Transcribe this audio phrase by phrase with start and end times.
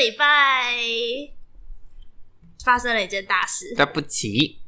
[0.00, 0.78] 礼拜
[2.64, 3.74] 发生了一件大事。
[3.76, 4.58] 对不起，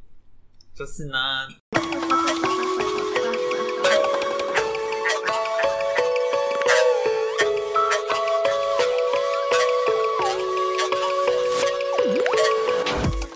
[0.75, 1.17] 就是呢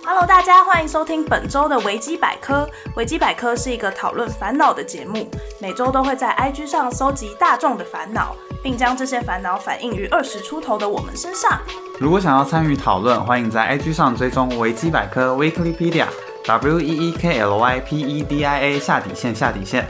[0.05, 2.70] ，Hello，大家欢迎收听本周的维基百科。
[2.95, 5.27] 维基百科是一个讨论烦恼的节目，
[5.59, 11.60] 每周都会在 IG 上搜集大众的烦恼，并将这些烦恼反映于二十出头的我们身上。
[12.00, 16.06] 如果想要参与讨论，欢迎在 IG 上追踪维基百科 Weeklypedia
[16.46, 19.88] W E E K L Y P E D I A 下底线下底线。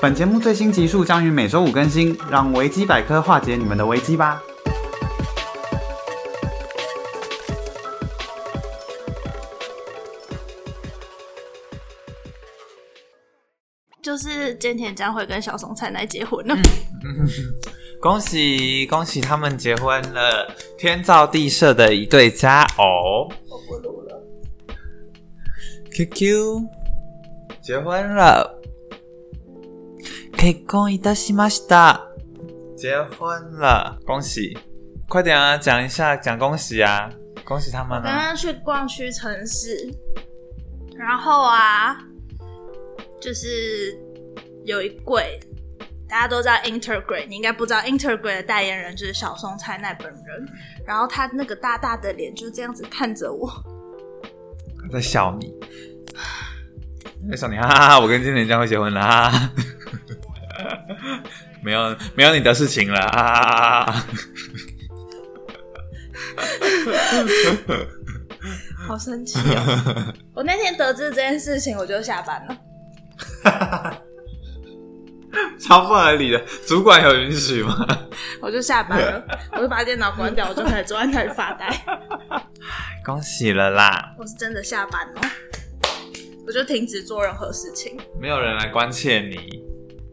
[0.00, 4.42] 本节目最新集数将于每周五更新，让维基百科化解你们的危机吧。
[14.02, 16.54] 就是菅田将会跟小松菜奈结婚了。
[18.03, 23.29] 恭喜恭喜他们结婚了，天造地设的一对佳偶。
[23.49, 24.23] 我不录了。
[25.91, 26.63] QQ
[27.61, 28.55] 结婚了，
[30.37, 31.99] 結婚いたしました。
[32.77, 34.57] 结婚了，恭喜！
[35.09, 37.11] 快点啊，讲一下，讲恭喜啊，
[37.43, 38.27] 恭喜他们刚啊！
[38.27, 39.93] 刚去逛屈臣氏，
[40.95, 41.97] 然后啊，
[43.19, 43.99] 就是
[44.63, 45.37] 有一柜，
[46.14, 50.48] 大家都知道 Intergrade，你应该不知道 Intergrade 的代言人就是小松菜奈本人。
[50.86, 53.50] 然后他那个大大的脸就这样子看着我，
[54.80, 55.52] 他在笑你，
[57.28, 57.98] 在笑你，哈哈哈！
[57.98, 59.50] 我跟金田将会结婚了，哈！
[61.64, 63.42] 没有没有你的事情了，哈哈
[63.82, 64.04] 哈哈！
[68.86, 70.14] 好生气哦！
[70.32, 72.56] 我那天得知这件事情，我就下班了，
[75.58, 77.86] 超不合理的，主管有允许吗？
[78.40, 81.68] 我就下班了，我就把电脑关掉，我就开始坐在那里发呆。
[83.04, 84.14] 恭喜了啦！
[84.18, 85.20] 我是真的下班了，
[86.46, 87.96] 我就停止做任何事情。
[88.20, 89.62] 没有人来关切你，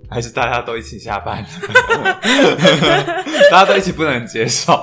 [0.10, 1.44] 还是大家都一起下班？
[3.50, 4.74] 大家都一起不能接受。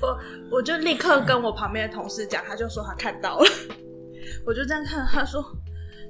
[0.00, 0.18] 我
[0.50, 3.46] 我就立刻跟我旁边的同事讲，他就说他看到了，
[4.44, 5.42] 我就这样看，他说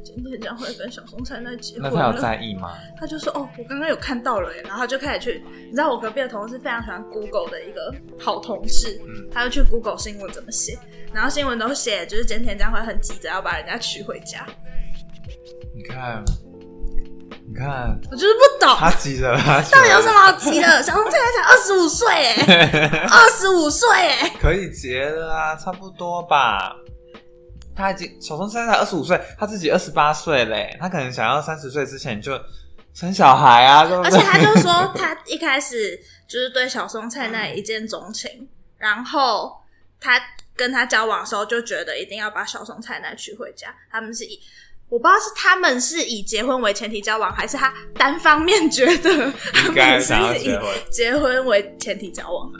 [0.04, 2.20] 今天将会跟小松菜奈结婚那他有。
[2.20, 2.72] 在意吗？
[2.98, 10.78] 他就说：“哦，我刚刚有看到了耶。”然后他就开始去，你知道我隔壁的同事非常喜欢 Google 的一个好同事，嗯他就去 Google 新闻怎么写，
[11.12, 14.46] 然后新闻都写就是菅田将会很急着要把人家娶回家，
[15.74, 16.22] 你看，
[17.48, 20.82] 你看，我就是不懂，他急着他 到底有什么好急的？
[20.82, 26.76] 小松菜奈才二十五岁哎， 二十五岁哎，可以结了啊，差不多吧。
[27.74, 32.38] 他已经小松菜才二十五岁，他自己二十八岁嘞，他可能想要三十岁之前就
[32.92, 34.10] 生小孩啊，对不对？
[34.10, 39.56] 而且他就说，他一开始就是对小松菜奈一见钟情，然后
[39.98, 40.20] 他
[40.54, 43.74] 跟他交往的时候就觉得一定要把小松菜奈娶回家。
[43.90, 44.38] 他们是以
[44.90, 50.52] 我不知道是他们是以结婚为前提交往，还是他单方面觉得他们是以
[50.90, 51.46] 结婚。
[51.46, 52.52] 为前提交往。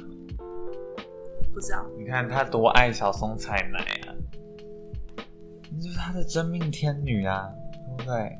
[1.53, 4.17] 不知道，你看他多爱小松菜奈啊，
[5.75, 7.49] 那就是他的真命天女啊，
[7.97, 8.39] 对不对？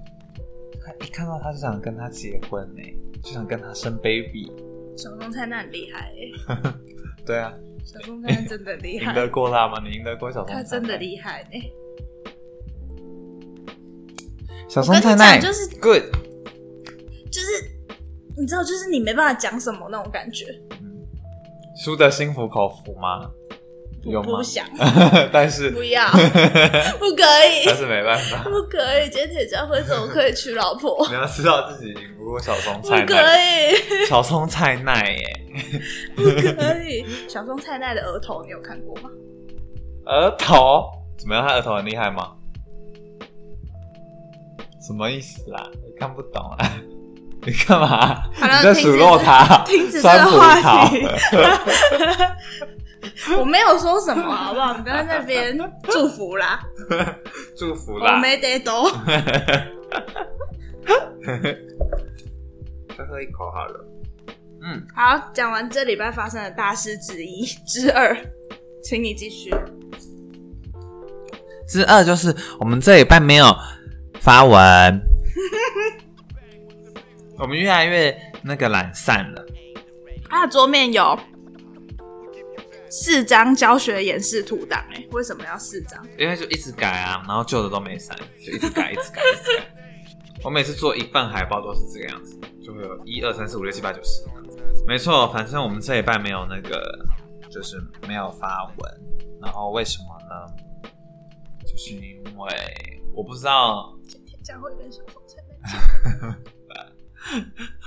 [0.85, 2.83] 他一看到他就想跟他结婚呢，
[3.23, 4.51] 就想跟他生 baby。
[4.97, 6.75] 小松菜那很厉害哎、
[7.25, 7.55] 对啊，
[7.85, 9.81] 小松菜奈真的厉害，赢得过他吗？
[9.83, 10.63] 你赢得过小松菜奈？
[10.63, 11.63] 他真的厉害哎、
[14.69, 16.03] 小松菜奈就是 good，
[17.31, 17.47] 就是
[18.37, 20.47] 你知道，就是你没办法讲什么那种感觉。
[21.77, 23.31] 输的心服口服吗？
[24.05, 24.43] 有不？
[24.43, 24.67] 想，
[25.33, 26.07] 但是不要，
[26.99, 29.09] 不可以，但是没办法， 不可以。
[29.11, 31.07] 今天将会怎么可以娶老婆？
[31.09, 33.23] 你要知道自己赢不过小松菜奈不可，
[34.03, 35.41] 以，小松菜奈耶，
[36.17, 37.05] 不可以。
[37.29, 39.11] 小松菜奈的额头你有看过吗？
[40.07, 40.83] 额头
[41.17, 41.47] 怎么样？
[41.47, 42.33] 他额头很厉害吗？
[44.85, 45.65] 什么意思啦？
[45.87, 46.73] 你看不懂啊？
[47.47, 48.25] 你干嘛？
[48.35, 49.59] 你在数落他？
[49.65, 51.07] 停止这个话题。
[53.39, 54.77] 我没有说什么，好不好？
[54.77, 56.61] 你不要在那边祝福啦，
[57.57, 58.15] 祝福啦！
[58.15, 58.91] 我没得多。
[62.97, 63.85] 再喝一口好了。
[64.65, 68.17] 嗯，好，讲完这礼拜发生的大事之一之二，
[68.83, 69.53] 请你继续。
[71.69, 73.47] 之二就是我们这礼拜没有
[74.21, 75.01] 发文，
[77.39, 79.45] 我们越来越那个懒散了。
[80.29, 81.19] 它的桌面有
[82.93, 86.07] 四张教学演示图档，哎，为什么要四张？
[86.19, 89.65] 因为就一直改啊，然后旧的都没删，就一直改，一直改，一直改。
[90.45, 94.23] 我每次做一份海报都是这个样子，就会有一二三四五六七八九十。
[94.87, 97.07] 没错，反正我们这一半没有那个
[97.51, 99.01] 就是没有发文，
[99.41, 100.35] 然后为什么呢？
[101.67, 105.01] 就是因为我不知道，今天将会跟小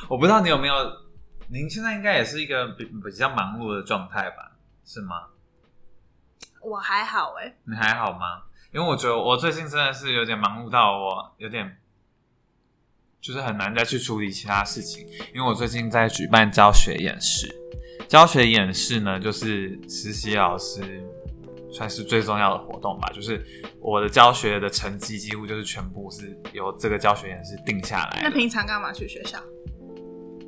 [0.09, 0.73] 我不知道你有没有，
[1.47, 4.54] 您现在应该也是一个比比较忙碌的状态吧？
[4.85, 5.27] 是吗？
[6.61, 8.43] 我还好哎、你还好吗？
[8.71, 11.77] 因为我觉得我最近真的是有点忙碌到我有点，
[13.21, 15.07] 就是很难再去处理其他事情。
[15.33, 17.47] 因为我最近在举办教学演示，
[18.07, 21.03] 教学演示呢，就是实习老师
[21.71, 23.09] 算是最重要的活动吧。
[23.13, 23.45] 就是
[23.79, 28.21] 我的教学的成绩几乎就是全部是由这个教学演示定下来。
[28.23, 29.39] 那平常干嘛去学校？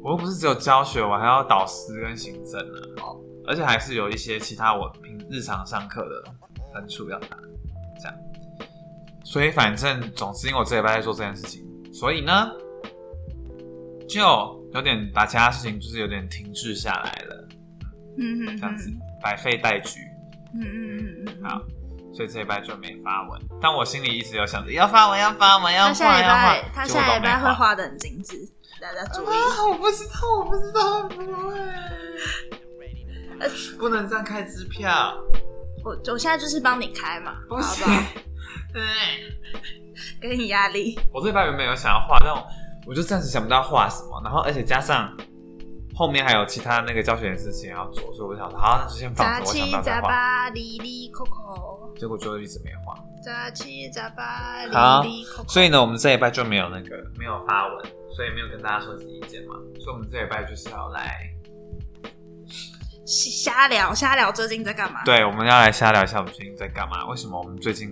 [0.03, 6.23] 我又不是只有教学，我还要导师跟行政呢、哦而且还是有一些其他我平日常上课的
[6.73, 7.27] 分数要拿，
[7.99, 8.13] 这样。
[9.23, 12.49] 所以反正总之，因为我这礼拜在做这件事情，所以呢，
[14.07, 14.21] 就
[14.73, 17.47] 有点把其他事情就是有点停滞下来了，
[18.17, 18.89] 嗯哼这样子
[19.21, 19.99] 白费待举。
[20.53, 21.61] 嗯嗯嗯嗯好，
[22.13, 28.37] 所以这礼拜就没发文，但我心里一直有想着要发文，要发文，要他下礼画要画拜，他下礼拜会画的很精致，
[28.81, 29.27] 大家注意。
[29.27, 31.17] 啊，我不知道，我不知道，不
[31.49, 32.56] 会，呃
[33.77, 35.15] 不能这样开支票，
[35.83, 38.03] 我我现在就是帮你开嘛，好不不行好？
[38.73, 38.83] 对，
[40.21, 40.99] 给你压力。
[41.13, 42.45] 我这礼拜原本有想要画，但我
[42.87, 45.15] 我就暂时想不到画什么，然后而且加上
[45.95, 50.07] 后面还有其他那个教学的事情要做，所以我就想说，好，那就先放杂着，我想七杂到再画。
[50.07, 55.47] 八哩哩扣扣，结果就一直没画，杂七杂八好扣扣。
[55.47, 57.85] 所以呢，我们这礼拜就没有那个没有发文，
[58.15, 61.29] 所以没有跟大家说自己意见嘛，所以我们这礼拜就是要来，
[63.07, 65.01] 瞎聊瞎聊，最近在干嘛？
[65.05, 67.89] 对，我们要来瞎聊一下我们最近在干嘛，为什么我们最近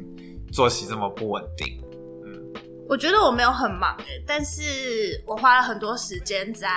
[0.51, 1.81] 作息这么不稳定？
[2.25, 2.53] 嗯，
[2.89, 6.69] 我觉得我没有很忙诶，但是我花了很多时间在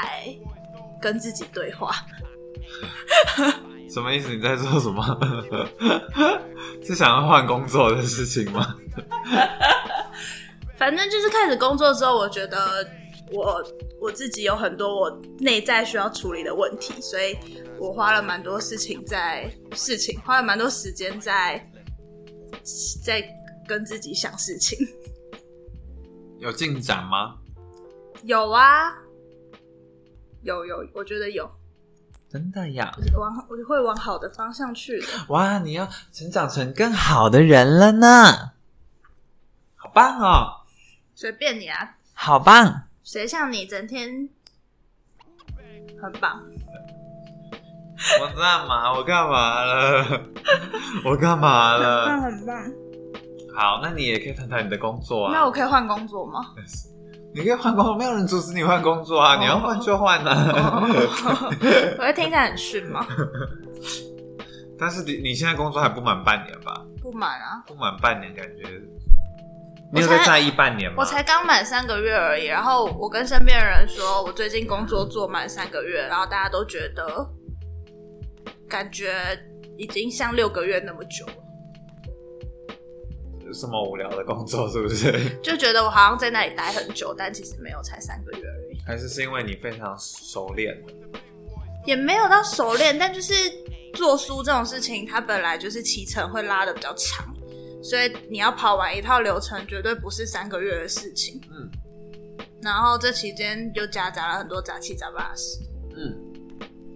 [1.03, 1.93] 跟自己对话。
[3.91, 4.29] 什么意思？
[4.33, 5.03] 你在做什么？
[6.85, 8.77] 是想要换工作的事情吗？
[10.79, 12.87] 反正就是开始工作之后，我觉得
[13.31, 13.63] 我
[14.01, 17.37] 我自己有很多我内在需要处理的问题，所以
[17.79, 21.71] 我花了蛮多事情在事情，花了蛮多时间在
[23.05, 23.23] 在
[23.67, 24.79] 跟自己想事情。
[26.41, 27.37] 有进展吗？
[28.23, 28.93] 有啊，
[30.43, 31.51] 有有，我觉得有，
[32.29, 32.93] 真的呀！
[33.17, 35.07] 往我会往好的方向去的。
[35.29, 38.53] 哇，你要成长成更好的人了呢，
[39.75, 40.65] 好棒哦，
[41.15, 42.88] 随便你啊，好棒！
[43.11, 44.29] 谁像你整天
[45.99, 46.43] 很棒？
[48.21, 48.93] 我干嘛？
[48.95, 50.05] 我干嘛了？
[51.07, 52.21] 我干嘛很棒？
[52.29, 52.63] 很棒。
[53.57, 55.33] 好，那你也可以谈谈你的工作啊。
[55.33, 56.41] 那我可以换工作吗？
[57.35, 59.37] 你可以换工作，没有人阻止你换工作啊！
[59.41, 60.83] 你要换就换啊。
[61.99, 63.07] 我会听起来很逊吗？
[64.79, 66.85] 但是你你现在工作还不满半年吧？
[67.01, 68.65] 不满啊，不满半年，感觉
[69.93, 70.97] 你有在在意半年吗？
[70.99, 72.45] 我才刚满三个月而已。
[72.45, 77.27] 然后我跟身边的人说，我最近工作做满三个月，然后大家都觉得
[78.69, 79.15] 感觉
[79.77, 81.35] 已经像六个月那么久了，
[83.55, 85.11] 什么无聊的工作是不是？
[85.43, 90.77] 就觉得我好像在那里待很久，但其实没有，才三个月而已，还是是因为你非常熟练？
[91.87, 93.33] 也没有到熟练，但就是
[93.95, 97.27] 做书这种事情，它本来就是骑程会拉的比较长，
[97.83, 101.41] 所以你要跑完一套流程，绝对不是三个月的事情。
[101.51, 101.71] 嗯
[102.61, 105.61] 然后这期间就夹杂了很多杂七杂八的事，
[105.95, 106.13] 嗯，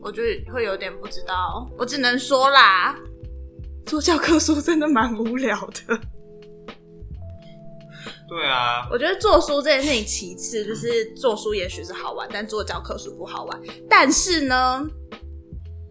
[0.02, 0.20] 我就
[0.52, 1.70] 会有点不知道。
[1.78, 2.98] 我只能说啦，
[3.86, 6.00] 做教科书真的蛮无聊的。
[8.28, 13.60] 对啊，我觉得做书这件事情其次，就是做书也许是好玩，但做教科书不好玩。
[13.88, 14.84] 但是呢，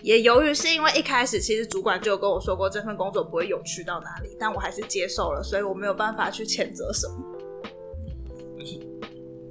[0.01, 7.15] 也由于是因为一开始其实主管就有跟我说过这份工作不会有趣到哪里，但我还是接受了，所以我没有办法去谴责什么。
[8.58, 8.74] 而且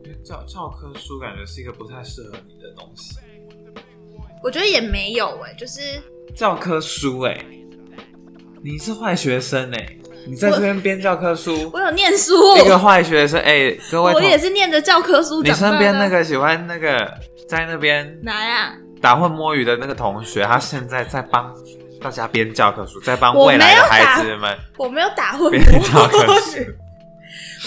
[0.05, 3.17] 因为教教科书感觉是一个不太适合你的东西。
[4.43, 5.81] 我觉得也没有哎、就是
[6.35, 7.45] 教科书哎、
[8.63, 15.73] 你是坏学生哎、你在这边编教科书，我有念书，一个坏学生哎、各位我同也是念着教科书你长大的。
[15.73, 17.13] 身边那个喜欢那个
[17.47, 18.75] 在那边哪呀？
[19.01, 21.55] 打混摸鱼的那个同学，他现在在帮
[22.01, 26.77] 大家编教科书，在帮我未来的孩子们我没有打混摸鱼。，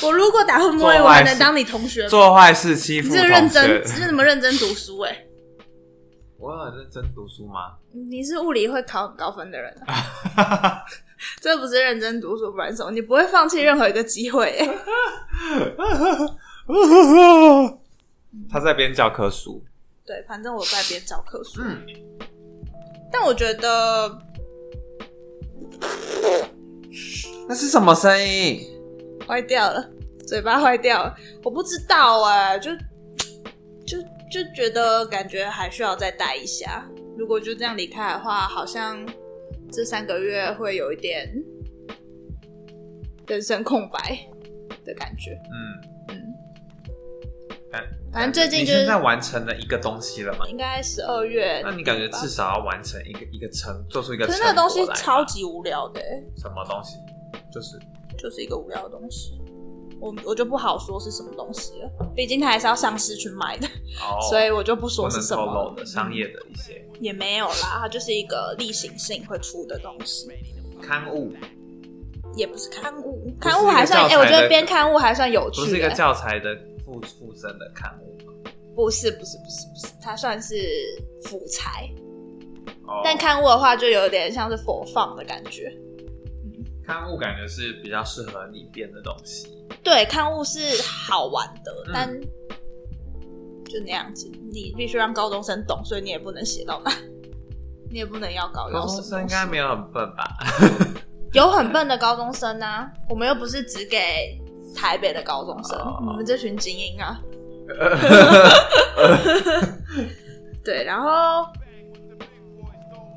[0.03, 2.07] 我如果打混摸鱼，我还能当你同学？
[2.07, 3.91] 做坏事欺你负是认真，同学你。
[4.01, 5.09] 是怎么认真读书、欸？
[5.11, 5.25] 哎，
[6.37, 7.73] 我有很认真读书吗？
[8.11, 10.83] 你是物理会考很高分的人、啊，
[11.39, 12.91] 这不是认真读书，不然什么？
[12.91, 14.77] 你不会放弃任何一个机会、欸。
[18.49, 19.63] 他在编教科书，
[20.05, 21.61] 对，反正我在编教科书。
[21.63, 21.81] 嗯，
[23.11, 24.19] 但我觉得，
[27.47, 28.59] 那是什么声音？
[29.25, 29.89] 坏掉了，
[30.27, 32.71] 嘴巴坏掉了，我不知道哎，就
[33.85, 33.97] 就
[34.29, 36.85] 就觉得感觉还需要再待一下。
[37.17, 39.05] 如果就这样离开的话，好像
[39.71, 41.31] 这三个月会有一点
[43.27, 44.19] 人生空白
[44.83, 45.31] 的感觉。
[45.31, 45.92] 嗯。
[48.11, 50.47] 反正最近就是在完成了一个东西了嘛？
[50.47, 51.61] 应该十二月。
[51.63, 54.33] 那你感觉至少要完成一个一个成，做出一个可。
[54.33, 56.97] 是那个东西超级无聊的、欸，什么东西？
[57.51, 57.79] 就是
[58.17, 59.39] 就是一个无聊的东西。
[59.99, 63.65] 我我就不好说是什么东西了，毕竟它还是要上市去卖的，
[64.01, 70.27] 哦， 所以我就不说是什么商业的一些也没有啦，它就是一个例行性会出的东西，
[70.81, 71.31] 刊物，
[72.35, 75.95] 也不是刊物，刊物还算哎、我觉得编刊物还算有趣、不是一个欸。
[75.95, 76.53] 教材的
[76.85, 78.33] 附附赠的刊物吗？
[78.75, 80.55] 不是不是不是不是，它算是
[81.23, 81.89] 辅材，
[82.87, 85.71] 哦但刊物的话就有点像是佛放的感觉。
[86.85, 89.47] 刊物感觉是比较适合你编的东西。
[89.83, 92.21] 对，刊物是好玩的，嗯但
[93.65, 96.91] 就那样子，你必须让高中生懂，所以你也不能写到那，
[97.89, 100.37] 你也不能要高高中生应该没有很笨吧？
[101.33, 104.37] 有很笨的高中生啊，我们又不是只给
[104.75, 107.17] 台北的高中生，哦你们这群精英啊。
[110.63, 111.45] 对，然后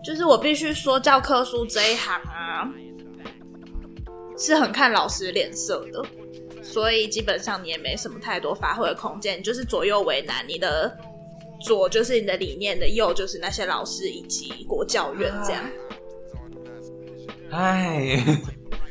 [0.04, 2.70] 就是我必须说，教科书这一行啊，
[4.38, 6.04] 是很看老师脸色的，
[6.62, 10.46] 所以基本上你也没什么太多发挥的空间，你就是左右为难。
[10.46, 10.96] 你的
[11.60, 15.64] 左就是你的理念的，右就是那些老师以及国教院这样。
[17.50, 18.24] 哎，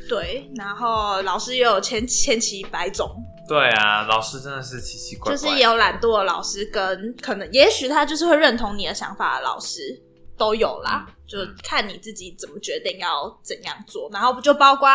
[0.08, 3.14] 对，然后老师也有千千奇百种，
[3.48, 10.02] 对啊，老师真的是奇奇怪怪，就是也有懒惰的老师，跟可能也许他就是会认同你的想法的老师
[10.36, 14.88] 都有啦，就看你自己怎么决定要怎样做，然后就包括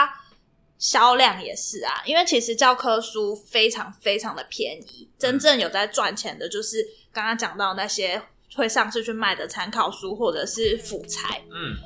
[0.77, 8.21] 销量也是啊，因为其实教科书非常非常的便宜，真正有在赚钱的就是刚刚讲到那些
[8.55, 11.77] 会上市去卖的参考书或者是辅材，嗯，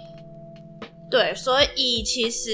[1.09, 2.49] 对，所以其实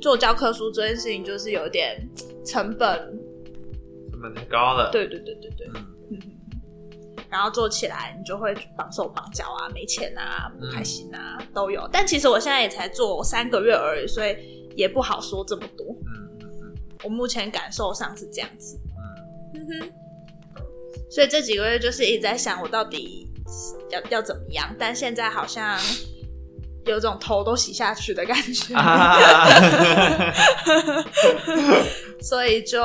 [0.00, 2.06] 做教科书这件事情就是有点
[2.44, 2.98] 成本，
[4.10, 5.68] 成本太高了。，对对对对对，
[6.10, 6.18] 嗯，
[7.30, 11.88] 然后做起来你就会绑手绑脚啊，没钱啊，不开心啊，嗯都有。
[11.92, 14.36] 但其实我现在也才做三个月而已，所以
[14.76, 15.86] 也不好说这么多。
[16.06, 18.78] 嗯嗯嗯我目前感受上是这样子，
[19.54, 19.92] 嗯，嗯哼。
[21.10, 23.28] 所以这几个月就是一直在想，我到底
[23.90, 24.74] 要要怎么样？
[24.78, 25.78] 但现在好像
[26.86, 28.74] 有种头都洗下去的感觉。
[28.74, 29.16] 啊，
[32.20, 32.80] 所以就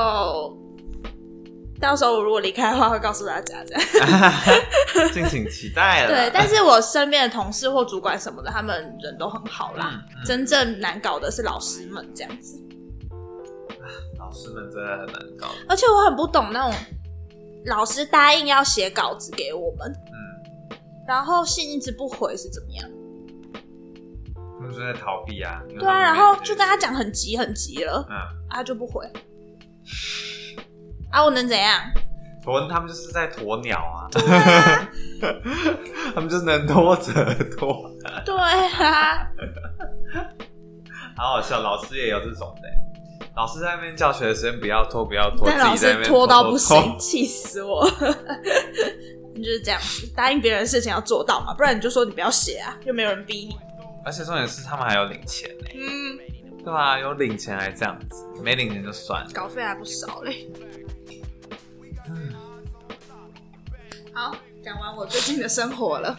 [1.80, 3.84] 到时候我如果离开的话，会告诉大家这样。
[5.14, 6.10] 敬请期待了。
[6.10, 9.92] 对，但是我身边的同事或主管什么的，他们人都很好啦。
[9.94, 12.62] 嗯嗯真正难搞的是老师们这样子，
[14.20, 15.48] 老师们真的很难搞。
[15.68, 16.74] 而且我很不懂那种
[17.66, 20.78] 老师答应要写稿子给我们，嗯，
[21.08, 22.90] 然后信一直不回是怎么样？
[24.60, 25.62] 他们就在逃避啊。
[25.68, 28.16] 对啊，然后就跟他讲很急很急了，嗯，
[28.50, 29.06] 啊就不回，
[31.12, 31.80] 啊我能怎样？
[32.46, 34.10] 鸵他们就是在鸵鸟啊，
[36.16, 37.12] 他们就是能拖则
[37.58, 37.92] 拖，
[38.26, 39.28] 对啊，
[41.16, 41.62] 好好笑。
[41.62, 47.88] 老师也有这种的，老师在那边教学的时间不要拖，不要拖，但老师拖到不行，气死我！
[49.36, 53.56] 就是这样子，答应别人的事情要做到嘛，不然你就说你不要写啊，又没有人逼你。
[54.06, 56.18] 而且重点是他们还有领钱呢，嗯，
[56.60, 59.32] 对吧、有领钱还这样子，没领钱就算了。
[59.34, 60.48] 稿费还不少嘞。
[64.14, 66.18] 好，讲完我最近的生活了。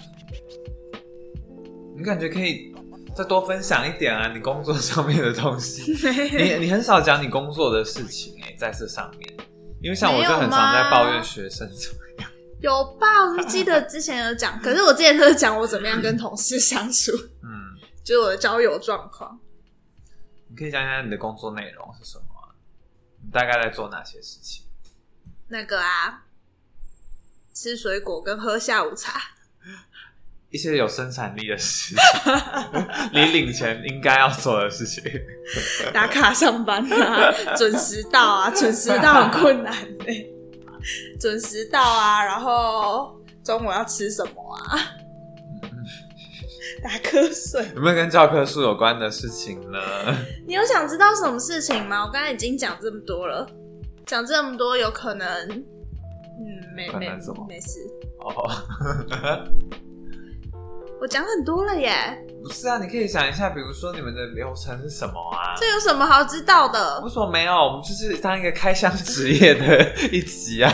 [1.97, 2.75] 你感觉可以
[3.15, 5.93] 再多分享一点啊，你工作上面的东西。
[6.33, 9.31] 你你很少讲你工作的事情哎、在这上面，
[9.83, 12.31] 因为像我就很常在抱怨学生怎么样。
[12.61, 13.07] 有吧？
[13.37, 17.30] 我记得之前有讲，可是我之前都是讲我怎么样跟同事相处，嗯，
[18.11, 19.39] 就是我的交友状况。
[20.49, 22.51] 你可以讲讲你的工作内容是什么啊、
[23.23, 24.65] 你大概在做哪些事情？
[25.47, 26.25] 那个啊，
[27.55, 29.21] 吃水果跟喝下午茶。
[30.49, 32.03] 一些有生产力的事情，
[33.13, 35.05] 你领钱应该要做的事情。
[35.95, 40.05] 打卡上班啊，准时到啊，准时到很困难呢、
[41.21, 44.97] 准时到啊，然后中午要吃什么啊？
[46.83, 47.65] 打瞌睡。
[47.75, 49.79] 有没有跟教科书有关的事情呢？
[50.47, 52.05] 你有想知道什么事情吗？
[52.05, 53.47] 我刚才已经讲这么多了，
[54.07, 57.09] 讲这么多有可能，嗯，没没
[57.49, 57.79] 没事。
[58.21, 58.51] 哦，
[61.01, 61.95] 我讲很多了耶，
[62.45, 65.57] 不是啊，你可以想一下，比如说你们的流程是什么啊？
[65.59, 67.01] 这有什么好知道的？
[67.01, 67.55] 为什么没有？
[67.55, 70.71] 我们就是当一个开箱职业的一集啊，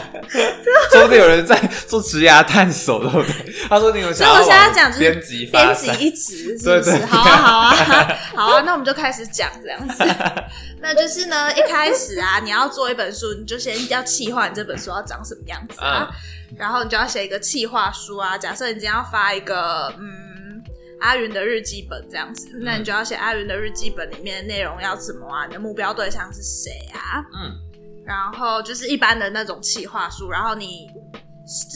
[0.90, 1.56] 说不定有人在
[1.87, 3.54] 做职涯探索，对不对？
[3.68, 6.90] 他说你有想要所以我现在往讲就是编辑编辑一集，是对不是？
[6.90, 10.04] 对好啊，好啊，好啊，那我们就开始讲这样子。
[10.83, 16.09] 那就是呢，一开始啊，你要做一本书，你就先要企划你这本书要长什么样子啊，
[16.57, 18.37] 然后你就要写一个企划书啊。
[18.37, 20.62] 假设你今天要发一个嗯
[21.00, 25.47] 阿云的日记本这样子，那你就要写阿云的日记本里面的内容要怎么啊？
[25.47, 27.25] 你的目标对象是谁啊？
[27.35, 27.62] 嗯
[28.07, 30.88] 然后就是一般的那种企划书，然后你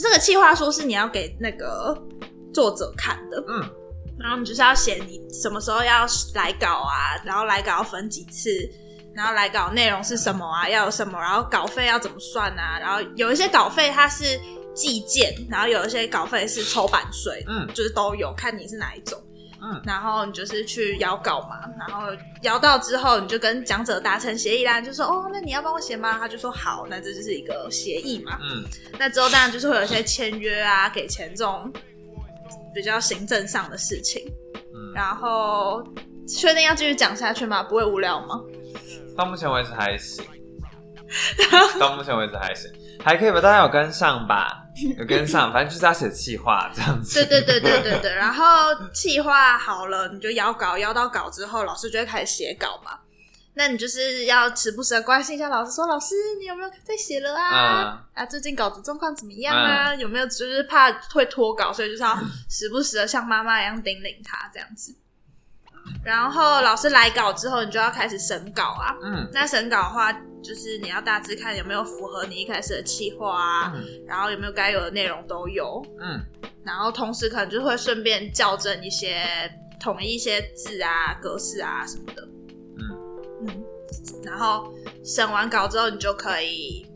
[0.00, 1.92] 这个企划书是你要给那个
[2.54, 3.68] 作者看的，嗯
[4.16, 8.48] 然后你就是要写你什么时候要来稿啊，然后来稿要分几次，
[9.12, 14.38] 然后来稿内容是什么啊，要有什么，然后稿费要怎么算啊，然后有一些稿费它是
[14.80, 19.20] 计件，然后有一些稿费是抽版税，嗯就是都有，看你是哪一种。
[19.62, 22.06] 嗯然后你就是去邀稿嘛，然后
[22.40, 26.16] 邀到之后，你就跟讲者达成协议啦，你就说哦，那你要帮我写吗？
[26.18, 28.38] 他就说好，那这就是一个协议嘛。
[28.40, 28.64] 嗯
[28.98, 31.70] 那之后当然就是会有一些签约啊、给钱这种
[32.74, 34.22] 比较行政上的事情。
[34.54, 35.84] 嗯，然后
[36.26, 37.62] 确定要继续讲下去吗？
[37.62, 38.40] 不会无聊吗？
[39.14, 40.24] 到目前为止还行，
[41.78, 42.70] 到目前为止还行，
[43.02, 43.40] 还可以吧？
[43.40, 44.64] 大家有跟上吧？
[44.98, 47.14] 有跟上， 反正就是要写企划这样子。
[47.14, 48.14] 对对对对对对。
[48.14, 48.44] 然后
[48.92, 52.98] 企划好了，你就邀稿，邀到稿之后，老师就会开始写稿嘛。
[53.54, 58.06] 那你就是要时不时的关心一下老师，说老师你有没有在写了啊？
[58.14, 59.94] 嗯啊，最近稿子状况怎么样啊？
[59.94, 62.16] 有没有就是怕会脱稿，所以就是要
[62.48, 64.94] 时不时的像妈妈一样叮咛他这样子。
[66.04, 68.96] 然后老师来稿之后，你就要开始审稿啊。
[69.02, 76.20] 嗯那审稿的话，就是你要大致看有没有符合你一开始的企划啊，嗯然后有没有该有的内容都有，嗯
[76.64, 79.24] 然后同时可能就会顺便校正一些、
[79.80, 82.22] 统一一些字啊、格式啊什么的。
[82.78, 83.64] 嗯嗯，
[84.24, 84.72] 然后
[85.04, 86.86] 审完稿之后，你就可以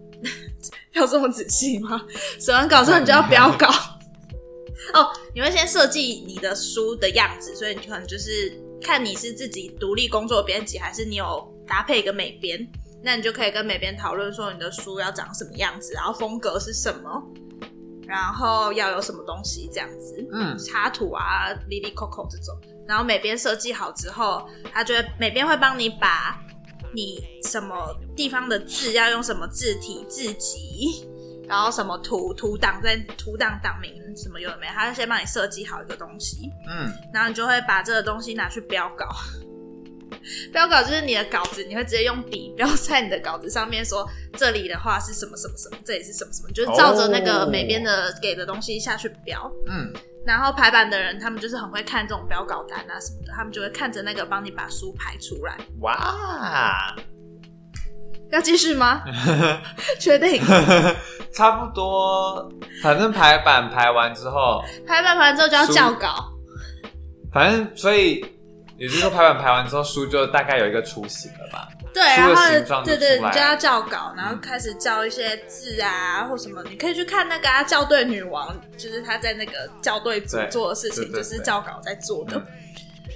[0.93, 2.03] 要这么仔细吗？
[2.39, 3.69] 审完稿之后，你就要标稿。
[4.93, 8.53] 哦，你会先设计你的书的样子，所以你可能就是
[8.85, 12.71] 看你是自己独立工作编辑，还是你有搭配一个美编，
[13.03, 17.23] 那你就可以跟美编讨论说你的书要长什么样子，然后风格是什么，
[18.07, 20.29] 然后要有什么东西这样子。
[20.31, 22.55] 嗯插图啊、里里扣扣这种，
[22.87, 26.39] 然后美编设计好之后，他就会美编会帮你把
[26.95, 27.75] 你什么
[28.15, 31.09] 地方的字要用什么字体、字级，
[31.49, 39.07] 然后什么图图档在图档档名什么有的没有，他会先帮你设计好一个东西，嗯然后你就会把这个东西拿去标稿。
[40.53, 49.53] 标稿就是你的稿子，你会直接用笔标在你的稿子上面说这里的话是什么什么什么，这里是什么什么，就是照着那个美编的给的东西下去标。
[49.67, 49.93] 嗯，
[50.25, 55.59] 然后排版的人，他们就是很会看这种标稿单啊什么的，他们就会看着那个帮你把书排出来。
[55.81, 56.97] 哇，
[58.31, 59.03] 要继续吗？
[60.01, 60.43] 确定？
[61.33, 62.49] 差不多，
[62.83, 66.31] 反正排版排完之后，排版排完之后就要校稿。
[67.33, 68.25] 反正所以
[68.77, 71.69] 也就是说排版排完之后，书就大概有一个雏形了吧？
[71.93, 76.63] 对，然后对对，你就要校稿，然后开始校一些字啊或什么。
[76.69, 82.37] 你可以去看那个啊，校对女王，就是她在那个校对组做的事情，就是校稿在做的。
[82.37, 82.47] 嗯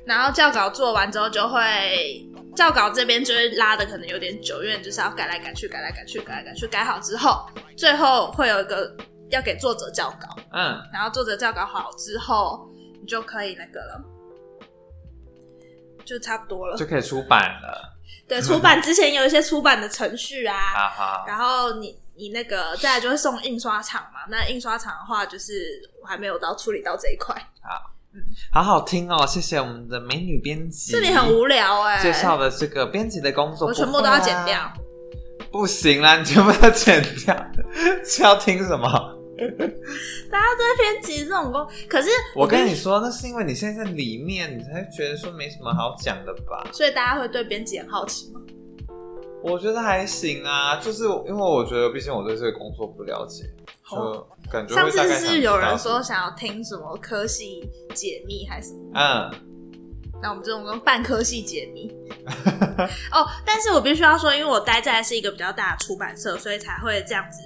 [0.09, 8.97] 然后教稿做完之后，就会校稿这边就会拉的可能有点久，因为就是要改来改去，改来改去，改来改去，改好之后，最后会有一个
[9.31, 12.67] 要给作者校稿，嗯然后作者校稿好之后，
[13.01, 14.03] 你就可以那个了，
[16.07, 16.77] 就差不多了。
[16.77, 17.95] 就可以出版了。
[18.27, 20.57] 对，出版之前有一些出版的程序啊，
[21.29, 24.21] 然后你你那个再来就会送印刷厂嘛。
[24.31, 25.53] 那印刷厂的话，就是
[26.03, 27.91] 我还没有到处理到这一块，好
[28.51, 29.27] 好好听哦！
[29.27, 34.73] 谢谢我们的美女编辑，这里很无聊哎、介绍的这个编辑的工作，我全部都要剪掉。
[35.51, 37.47] 不行啦，你全部要剪掉，
[38.05, 38.89] 是要听什么？
[40.31, 46.69] 大家都在编辑这种工，可是我跟你说，那是因为你现在在里面，你才会觉得说没什么好讲的吧？
[46.73, 48.41] 所以大家会对编辑很好奇吗？
[49.43, 53.45] 我觉得还行啊，就是因为我觉得，毕竟我对这个工作不了解，
[53.91, 58.91] 就感觉上次是有人说想要听什么科系解密还是什么？
[58.95, 59.31] 嗯，
[60.21, 61.89] 那我们这种跟半科系解密
[63.13, 67.43] 哦，但是我必须要说，因为我待在是一个比较大的出版社，所以才会这样子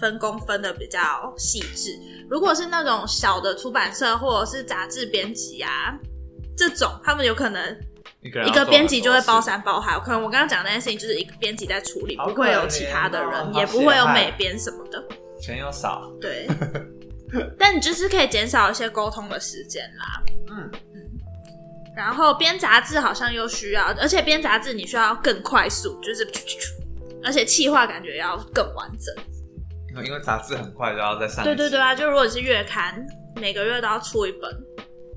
[0.00, 1.00] 分工分的比较
[1.36, 1.90] 细致。
[2.30, 5.98] 如果是那种小的出版社或者是杂志编辑啊，
[6.56, 7.76] 这种他们有可能
[8.26, 9.98] 一一个编辑就会包山包海。
[10.00, 15.02] 可能我刚刚讲的那件事情就是一个编辑在处理，不会有其他的人，哦也不会有美编什么的。
[15.40, 16.46] 钱又少，对，
[17.58, 20.22] 但你就是可以减少一些沟通的时间啦。
[20.50, 20.70] 嗯，
[21.96, 26.26] 然后编杂志好像又需要，而且编杂志你需要更快速，就是，
[27.22, 30.04] 而且企划感觉要更完整。
[30.04, 31.42] 因为杂志很快就要在上。
[31.42, 33.02] 对对对啊，就如果你是月刊，
[33.36, 34.42] 每个月都要出一本。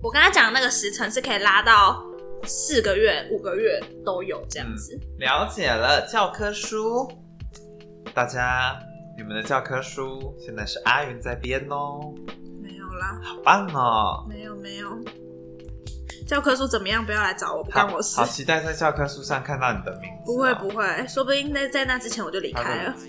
[0.02, 2.02] 我刚才讲的那个时程是可以拉到
[2.46, 5.00] 四个月、五个月都有这样子。
[5.20, 7.08] 了解了，教科书，
[8.14, 8.80] 大家
[9.18, 12.14] 你们的教科书现在是阿云在编哦，
[12.62, 14.26] 没有啦，好棒哦！
[14.30, 14.90] 没有没有，
[16.28, 17.06] 教科书怎么样？
[17.06, 18.26] 不要来找我，不干我事好。
[18.26, 20.36] 期待在教科书上看到你的名字哦。
[20.36, 22.96] 不会不会，说不定在在那之前我就离开了。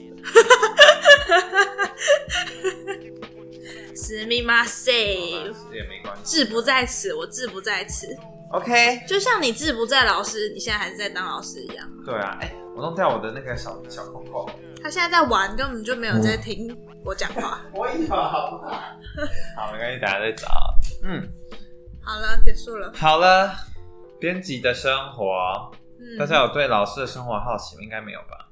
[3.95, 6.45] 死密码 say，也没关系。
[6.45, 8.07] 志不在此，我志不在此。
[8.51, 11.89] OK，就像你志不在老师，你现在还是在当老师一样。
[12.05, 14.51] 对啊，哎、我弄掉我的那个小小扣扣。
[14.83, 17.61] 他现在在玩，根本就没有在听我讲话。
[17.73, 18.73] 我有，好不好？
[19.57, 20.49] 好，没关系，等下再找。
[21.05, 21.23] 嗯，
[22.03, 22.93] 好了，结束了。
[22.97, 23.55] 好了，
[24.19, 27.83] 编辑的生活，嗯大家有对老师的生活好奇吗？
[27.85, 28.50] 应该没有吧？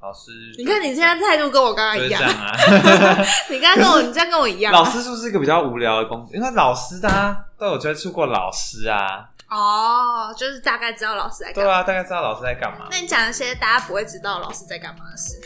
[0.00, 3.24] 老师，你看你现在态度跟我刚刚一样就是这，样啊。
[3.50, 4.78] 你刚刚跟我，你这样跟我一样啊。
[4.78, 6.36] 老师是不是一个比较无聊的工作？
[6.36, 11.70] 因为老师大家都有接触过老师啊，哦，就是大概知道老师在干嘛。
[11.70, 12.86] 对啊，大概知道老师在干嘛。
[12.90, 15.40] 那你讲一些大家不会知道老师在干嘛的事。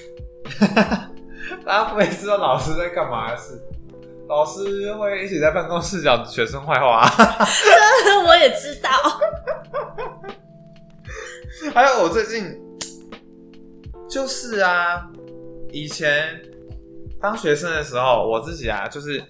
[1.65, 3.59] 大家不会知道老师在干嘛的事。
[4.29, 7.05] 老师会一起在办公室讲学生坏话、
[8.27, 8.91] 我也知道。
[11.75, 12.59] 还有我最近
[14.13, 15.09] 就是啊，
[15.73, 16.39] 以前
[17.19, 19.23] 当学生的时候，我自己啊，就是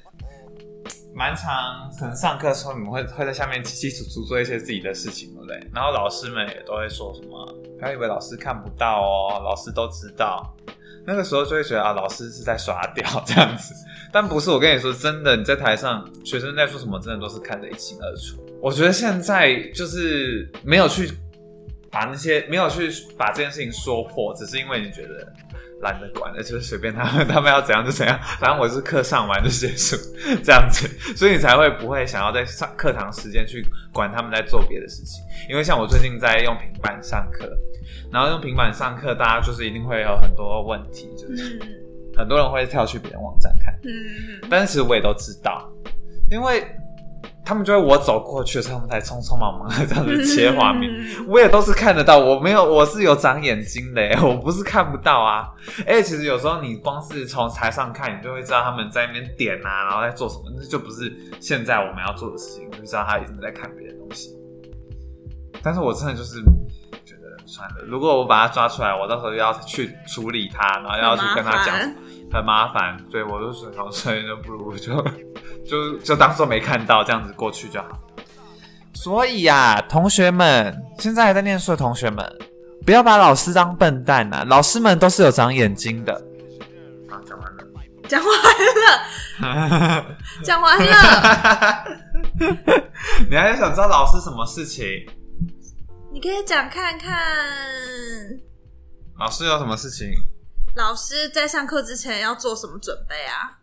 [1.15, 5.57] 蛮常可能上课的时候，你们会会在下面清清楚楚做一些自己的事情，对不对？
[5.73, 7.47] 然后老师们也都会说什么，
[7.79, 10.53] 不要以为老师看不到哦，老师都知道。
[11.07, 13.73] 那个时候就会觉得啊，老师是在耍屌这样子，
[14.13, 14.51] 但不是。
[14.51, 18.41] 我跟你说，真的，你在台上，学生在说什么，真的都是看得一清二楚。
[18.61, 21.11] 我觉得现在就是没有去
[21.93, 25.33] 把那些没有去把这件事情说破，只是因为你觉得
[25.83, 29.97] 懒得管了，就是随便他们，他们要怎样就怎样，反正我是课上完就结束
[30.43, 35.23] 这样子，所以你才会不会想要在上课堂时间去管他们在做别的事情。
[35.49, 37.49] 因为像我最近在用平板上课，
[38.11, 41.69] 然后用平板上课，大家就是一定会有很多问题，就是嗯。
[42.15, 45.67] 很多人会跳去别人网站看，嗯，但是我也都知道，
[46.31, 46.63] 因为
[47.45, 50.91] 他们就会我走过去的时候，他们才匆匆忙忙的 这样子切画面。
[50.93, 55.49] 嗯我也都是看得到，我没有，我是有长眼睛的， 我不是看不到啊。
[55.87, 64.31] 而且其实有时候你光是从台上看，你就会知道他们在那边点啊，然后在做什么，那就不是现在我们要做的事情，你就知道他一直在看别的东西。
[65.63, 66.41] 但是我真的就是
[67.05, 71.77] 觉得算了，如果我把他抓出来，我到时候又要去处理他，然后又要去跟他讲
[72.33, 75.05] 很麻烦所以我就说，所以就不如就
[75.67, 77.89] 就就当做没看到，这样子过去就好。
[78.95, 82.25] 所以呀、同学们，现在还在念书的同学们，
[82.87, 86.13] 不要把老师当笨蛋呐、老师们都是有长眼睛的。
[87.09, 87.63] 啊，讲完了。
[88.09, 88.31] 讲完
[89.81, 90.07] 了，
[90.45, 91.85] 讲完了，
[93.31, 94.85] 你还想知道老师什么事情？
[96.13, 97.11] 你可以讲看看。
[99.19, 100.11] 老师有什么事情？
[100.75, 103.59] 老师在上课之前要做什么准备啊？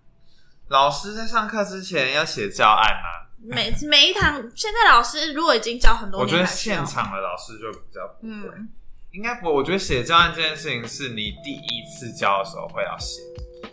[0.68, 3.34] 老师在上课之前要写教案啊。
[3.42, 8.70] 每每一堂，现在老师如果已经教很多年，我觉得现，场的老师就比较不会，嗯，
[9.12, 9.52] 应该不。
[9.52, 13.22] 我觉得写教案这件事情是你第一次教的时候会要写。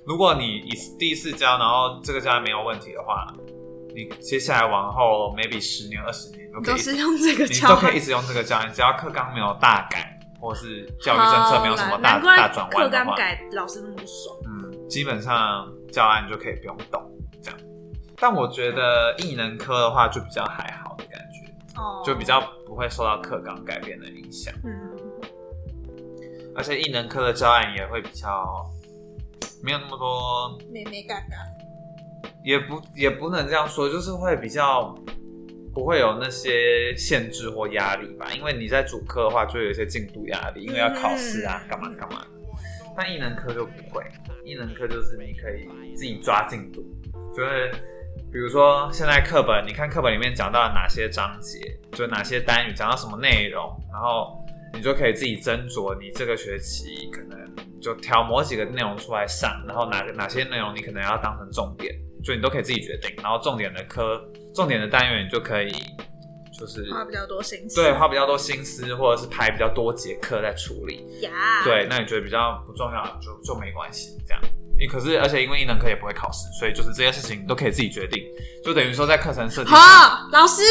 [0.07, 3.27] 如果你一次第一次教，然后这个教案没有问题的话，
[3.95, 10.16] 你接下来往后 maybe 十年、二十年都可以都是用这个你教案都可以一直用这个教案，只要课纲没有大改，
[10.47, 14.37] 或是教育政策没有什么大大转弯的话，纲改老师那么不爽。
[14.47, 17.03] 嗯，基本上教案就可以不用动
[17.43, 17.59] 这样。
[18.17, 24.71] 但我觉得艺能科的话就比较还好的感觉，哦就比较不会受到课纲改变的影响，嗯，
[26.55, 28.65] 而且艺能科的教案也会比较
[29.65, 34.95] 没有那么多，妹妹嘎嘎，也不也不能这样说，就是会比较。
[35.77, 42.27] 不会有那些限制或压力吧，因为你在主科的话，就有一些进度压力，因为要考试啊，嗯干嘛干嘛。
[42.97, 44.03] 但艺能科就不会，
[44.43, 46.83] 艺能科就是你可以自己抓进度，
[47.37, 47.71] 就是
[48.33, 57.39] 比如说现在课本，你看课本里面讲到了哪些章节，就哪些单语讲到什么内容，然后你就可以自己斟酌，你这个学期可能
[57.83, 61.95] 就挑某几个内容出来上，然后哪个哪些内容你可能要当成重点，
[62.27, 63.15] 就你都可以自己决定。
[63.23, 64.21] 然后重点的科、
[64.55, 65.71] 重点的单元，你就可以
[66.59, 67.77] 就是花比较多心思。
[67.77, 71.07] 对花比较多心思，或者是排比较多节课在处理。
[71.21, 74.43] 呀，，对，那你觉得比较不重要就就没关系，这样。
[74.79, 78.23] 你可是而且因为艺能科也不会考试，所以就是这些事情都可以自己决定，
[78.63, 79.71] 就等于说在课程设计。
[79.71, 80.63] 好，老师，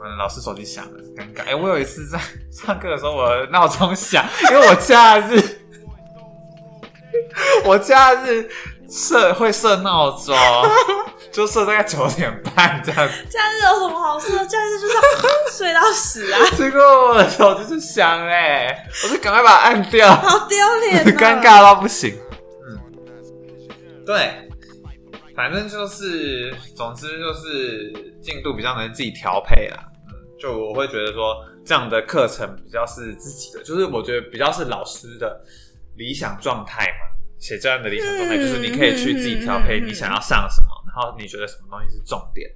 [0.00, 1.42] 嗯，老师手机响了，尴尬。
[1.44, 2.20] 哎、我有一次在
[2.52, 5.42] 上课的时候，我的闹钟响，因为我假日，
[7.66, 8.48] 我假日
[8.90, 10.36] 设会设闹钟，
[11.30, 13.14] 就设大概九点半这样子。
[13.30, 14.32] 假日有什么好事？
[14.48, 15.00] 假日就是要
[15.52, 22.18] 睡到死啊，结果我的手机是响哎、我就赶快把它按掉，好丢脸、哦，尴尬到不行。
[22.66, 22.78] 嗯，
[24.04, 24.48] 对，
[25.36, 29.78] 反正就是，总之就是进度比较能自己调配啦。
[30.08, 35.40] 嗯，就我会觉得说这样的课程比较是自己的，就是我觉得比较是老师的
[35.96, 37.09] 理想状态嘛。
[37.40, 42.48] 写这样的理想状态，嗯就是你可以去自己调配你想要上什么，然后你觉得什么东西是重点，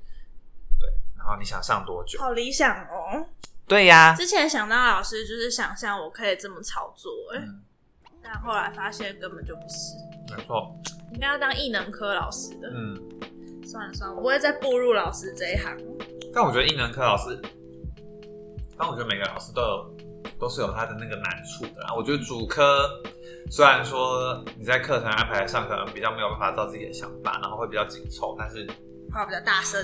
[0.79, 2.21] 对，然后你想上多久？
[2.21, 3.27] 好理想哦。
[3.67, 7.63] 对呀、之前想当老师，就是想象我可以这么操作、哎、嗯，
[8.23, 9.97] 但后来发现根本就不是，
[10.37, 10.79] 没错，
[11.13, 12.71] 应该要当艺能科老师的。
[12.73, 12.95] 嗯。
[13.67, 15.75] 算了算了，我不会再步入老师这一行。
[16.35, 17.41] 但我觉得艺能科老师，
[18.77, 19.97] 但我觉得每个老师都有
[20.39, 21.95] 都是有他的那个难处的啦。
[21.97, 22.87] 我觉得主科
[23.51, 28.67] 虽然说你在课程安排上可能比较没有办法照自己的想法，然后会比较紧凑，但是
[29.13, 29.81] 话比较大声，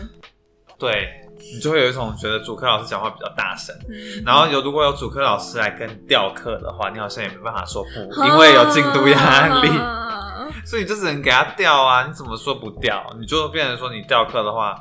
[0.79, 1.09] 对
[1.55, 3.75] 你就会有一种觉得主课老师讲话比较大声。
[3.89, 12.07] 嗯，然后有如果有主课老师来跟你调课的话，你好像也没办法说不，因为有进度压力，啊 所以你就只能给他调啊。
[12.07, 13.15] 你怎么说不调？
[13.21, 14.75] 你就变成说你调课的话，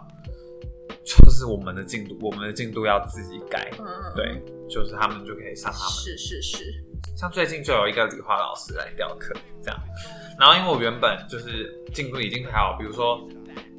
[1.06, 3.70] 就是我们的进度，我们的进度要自己改。
[3.78, 5.90] 嗯，对，就是他们就可以上他们。
[5.90, 6.64] 是是是，
[7.16, 9.80] 像最近就有一个理化老师来调课，这样。
[10.40, 13.20] 然后因为我原本就是进度已经排好，比如说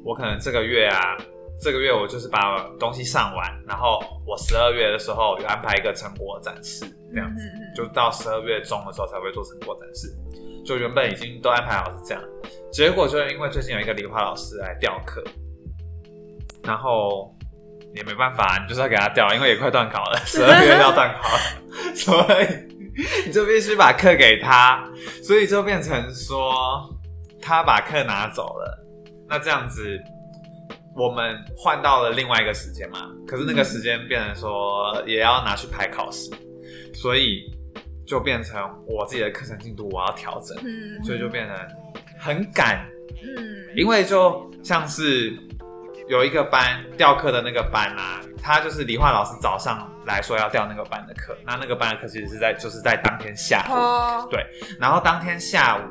[0.03, 1.17] 我可能这个月啊，
[1.59, 7.41] 这个月我就是把东西上完，然后我十二月的时候有安排一个成果展示，这样子，
[7.75, 10.07] 就到十二月中的时候才会做成果展示。
[10.63, 12.23] 就原本已经都安排好是这样，
[12.71, 15.23] 结果就是因为最近有一个理化老师来调课，
[16.63, 17.35] 然后
[17.95, 21.39] 也没办法，你就是要给他调，因为也快断考了，十二月要断考了，
[21.97, 22.70] 所以
[23.25, 24.83] 你就必须把课给他，
[25.23, 26.89] 所以就变成说
[27.41, 28.85] 他把课拿走了，
[29.27, 29.99] 那这样子
[30.95, 36.29] 我们换到了另外一个时间嘛，可是那个时间变成说也要拿去排考试，
[36.93, 37.43] 所以
[38.05, 41.55] 就变成我自己的课程进度我要调整，嗯，所以就变成
[42.19, 42.85] 很赶，
[43.23, 45.37] 嗯，因为就像是
[46.11, 54.45] 有一个班调课的那个班啊，他就是理化老师早上来说要调那个班的课，那那个班的课其实是在就是在当天下午，对，
[54.77, 55.81] 然后当天下午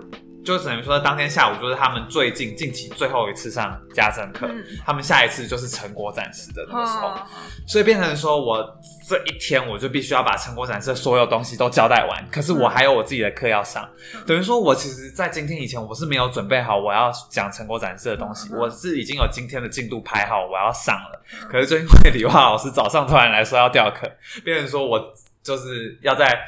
[0.44, 4.64] 就等于说当天下午就是他们最近近期最后一次上家政课，嗯。
[4.84, 7.26] 他们下一次就是成果展示的那个时候，哦，
[7.66, 8.64] 所以变成说我
[9.06, 14.24] 这一天我就必须要把成果展示的所有东西都交代完，可是我还有我自己的课要上，嗯。
[14.26, 18.58] 等于说我其实，在今天以前我是没有准备好我要讲成果展示的东西，嗯。
[18.58, 21.48] 我是已经有今天的进度排好我要上了，嗯。
[21.48, 24.10] 可是就因为理化老师早上突然来说要调课，
[24.42, 26.40] 变成说我就是要在。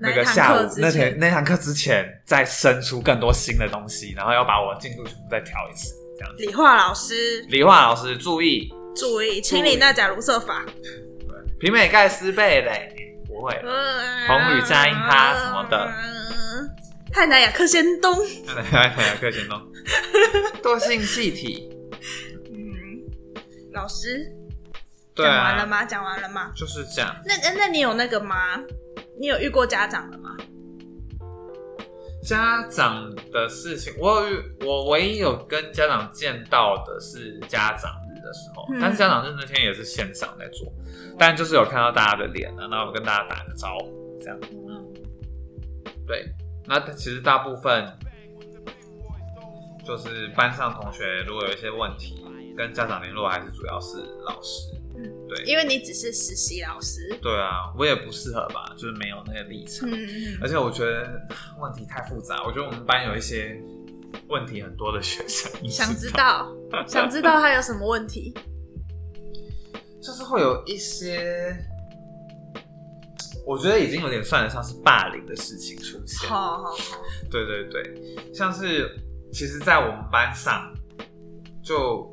[0.00, 6.42] 那个下午那天那堂课之前，再生出更多新的东西，然后要把我的进度全部再调一次，这样子。
[6.42, 10.64] 理化老师理化老师注意，注意清理那假如设法，
[11.58, 12.94] 平美盖斯贝嘞，
[13.26, 16.70] 不会，嗯红吕佳音哈什么的嗯
[17.12, 19.60] 汉南雅克先东，来来来，课前东，
[20.62, 21.68] 惰性气体，
[22.50, 22.62] 嗯，
[23.72, 24.32] 老师
[25.14, 25.84] 对讲完了啊，吗？
[25.84, 26.52] 讲完了吗？
[26.56, 27.14] 就是这样。
[27.26, 28.58] 那那那你有那个吗？
[29.20, 30.34] 你有遇过家长的吗？
[32.22, 40.72] 家长的事情，我有遇我唯一有跟家长见到的是家长日的时候，嗯但是家长日那天也是线上在做，
[41.18, 44.40] 但就是有看到大家的脸啊，然后跟大家打个招呼，这样。
[44.42, 44.90] 嗯，
[46.06, 46.26] 对，
[46.66, 47.86] 那其实大部分
[49.84, 52.24] 就是班上同学如果有一些问题，
[52.56, 54.79] 跟家长联络还是主要是老师。
[55.28, 59.88] 对因为你只是实习老师，对啊，我也不适合吧，就是没有那个立场。
[59.90, 61.20] 嗯而且我觉得
[61.60, 63.60] 问题太复杂，我觉得我们班有一些
[64.28, 66.50] 问题很多的学生，你想知道，
[66.86, 68.34] 想知道他有什么问题？
[70.02, 71.54] 就是会有一些，
[73.46, 76.28] 我觉得已经有点算得上是霸凌的事情出现。
[76.28, 76.76] 好好好，
[77.30, 78.90] 对对对，像是
[79.32, 80.72] 其实，在我们班上，
[81.62, 82.12] 就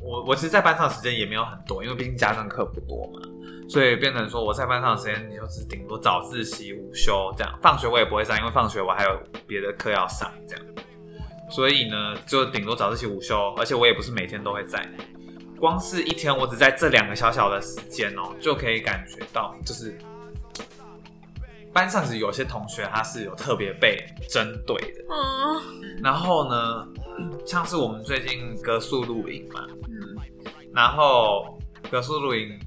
[0.00, 3.20] 我我其实，在班上的时间也没有很多，因为毕竟家政课不多嘛，
[3.68, 10.64] 所以变成说我在班上的时间，你就是顶多早自习、午休这样，放学我也不会上，因为放学我还有别的课要上，这样，
[11.50, 14.88] 所以呢，就顶多早自习、午休，而且我也不是每天都会在。
[15.58, 19.98] 光是一天，我只在这两个小小的时间哦，就可以感觉到，就是
[21.72, 23.96] 班上是有些同学他是有特别被
[24.28, 26.84] 针对的，嗯然后呢，
[27.46, 30.16] 像是我们最近格数露营嘛，嗯
[30.74, 31.58] 然后
[31.90, 32.58] 格数露营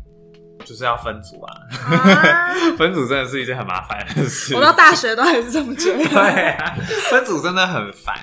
[0.65, 1.53] 就是要分组啊，
[1.91, 4.55] 啊， 分组真的是一件很麻烦的事。
[4.55, 6.03] 我到大学都还是这么觉得。
[6.07, 6.75] 对啊，
[7.09, 8.15] 分组真的很烦。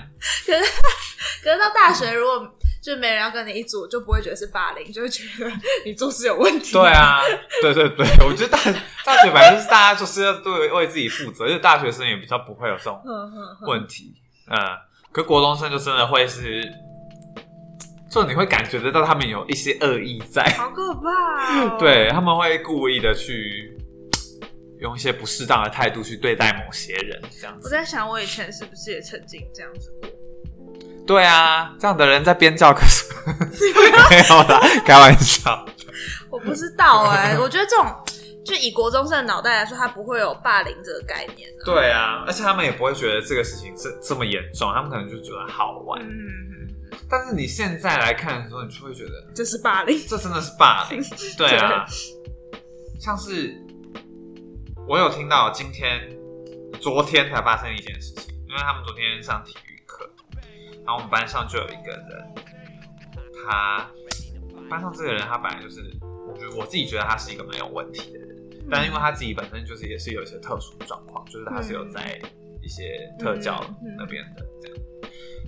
[0.47, 0.61] 可是
[1.43, 2.51] 可是到大学，如果
[2.83, 5.51] 就没人要跟你一组，就不会觉得是霸凌，就会觉得
[5.85, 6.73] 你做事有问题。
[6.73, 7.21] 对，啊，
[7.61, 8.59] 对对对，我觉得大
[9.05, 14.15] 大学反正就是大家就是要对为自己负责，就是大学生也比较不会有这种嗯嗯嗯，问题。
[14.51, 14.57] 嗯，
[15.13, 16.63] 可国中生就真的会是，
[18.11, 21.77] 就你会感觉得到他们有一些恶意在，好可怕、哦。
[21.79, 23.77] 对他们会故意的去
[24.81, 27.69] 用一些不适当的态度去对待某些人，这样子。
[27.69, 30.11] 我在想，我以前是不是也曾经这样子过？
[31.11, 33.05] 对啊，这样的人在编教科书
[34.11, 35.67] 没有啦，开玩笑。
[36.31, 37.87] 我不知道哎、我觉得这种
[38.45, 41.59] 就以国中生的脑袋来说，他不会有霸凌这个概念、啊。
[41.65, 46.01] 对啊，而且他们也不会觉得这个事情这这么严重，他们可能就觉得好玩。
[46.01, 46.09] 嗯，
[47.11, 50.01] 但是你现在来看的时候，你就会觉得这是霸凌。
[50.07, 51.03] 这真的是霸凌。
[51.37, 51.85] 对啊，
[53.01, 53.53] 像是
[54.87, 56.09] 我有听到今天、
[56.81, 59.70] 昨天才发生一件事情，因为他们昨天上体育课，
[60.91, 62.35] 然后我们班上就有一个人，
[63.47, 63.89] 他
[64.69, 65.89] 班上这个人他本来就是，
[66.27, 68.37] 我觉得我自己觉得他是一个蛮有问题的人，
[68.69, 72.21] 但因为他自己本身就是也是有一些特殊的状况，就是他是有在
[72.61, 73.65] 一些特教
[73.97, 74.77] 那边的这样，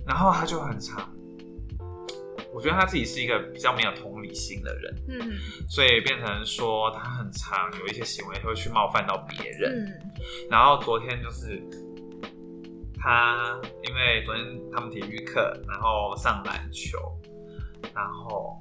[0.07, 1.13] 然后他就很长。
[2.53, 5.33] 我觉得他自己是一个比较没有同理心的人，嗯
[5.67, 9.83] 所以变成说他很常有一些行为会去冒犯到别人。
[9.83, 10.09] 嗯
[10.49, 11.61] 然后昨天就是
[13.03, 16.97] 他，因为昨天他们体育课，然后上篮球，
[17.93, 18.57] 然后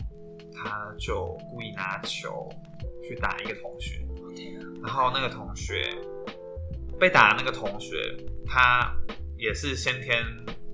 [0.53, 2.49] 他就故意拿球
[3.05, 4.05] 去打一个同学，
[4.83, 5.81] 然后那个同学
[6.99, 7.95] 被打的那个同学，
[8.45, 8.93] 他
[9.39, 10.25] 也是先天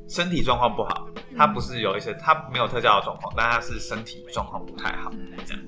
[0.09, 5.11] 身体状况不好，他不是有一些他没有特教的状况，但他是身体状况不太好
[5.45, 5.63] 这样，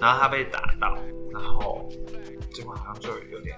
[0.00, 0.96] 然后他被打到，
[1.30, 1.86] 然后
[2.50, 3.54] 结果好像就有点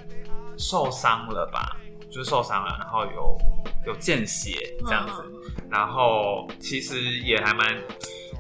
[0.58, 1.76] 受伤了吧，
[2.14, 3.38] 就是受伤了，然后有
[3.86, 5.24] 有见血这样子，
[5.68, 7.76] 然后其实也还蛮，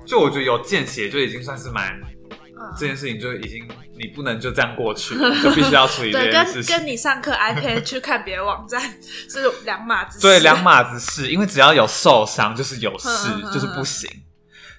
[0.06, 6.76] 就我觉得有见血就已经算是蛮嗯这件事情就已经你不能就这样过去， 就必须要处理这对，件事情。
[6.76, 8.80] 跟跟你上课 iPad 去看别的网站
[9.28, 10.22] 是两码子事。
[10.22, 14.08] 对，两码子事，因为只要有受伤就是有事就是不行。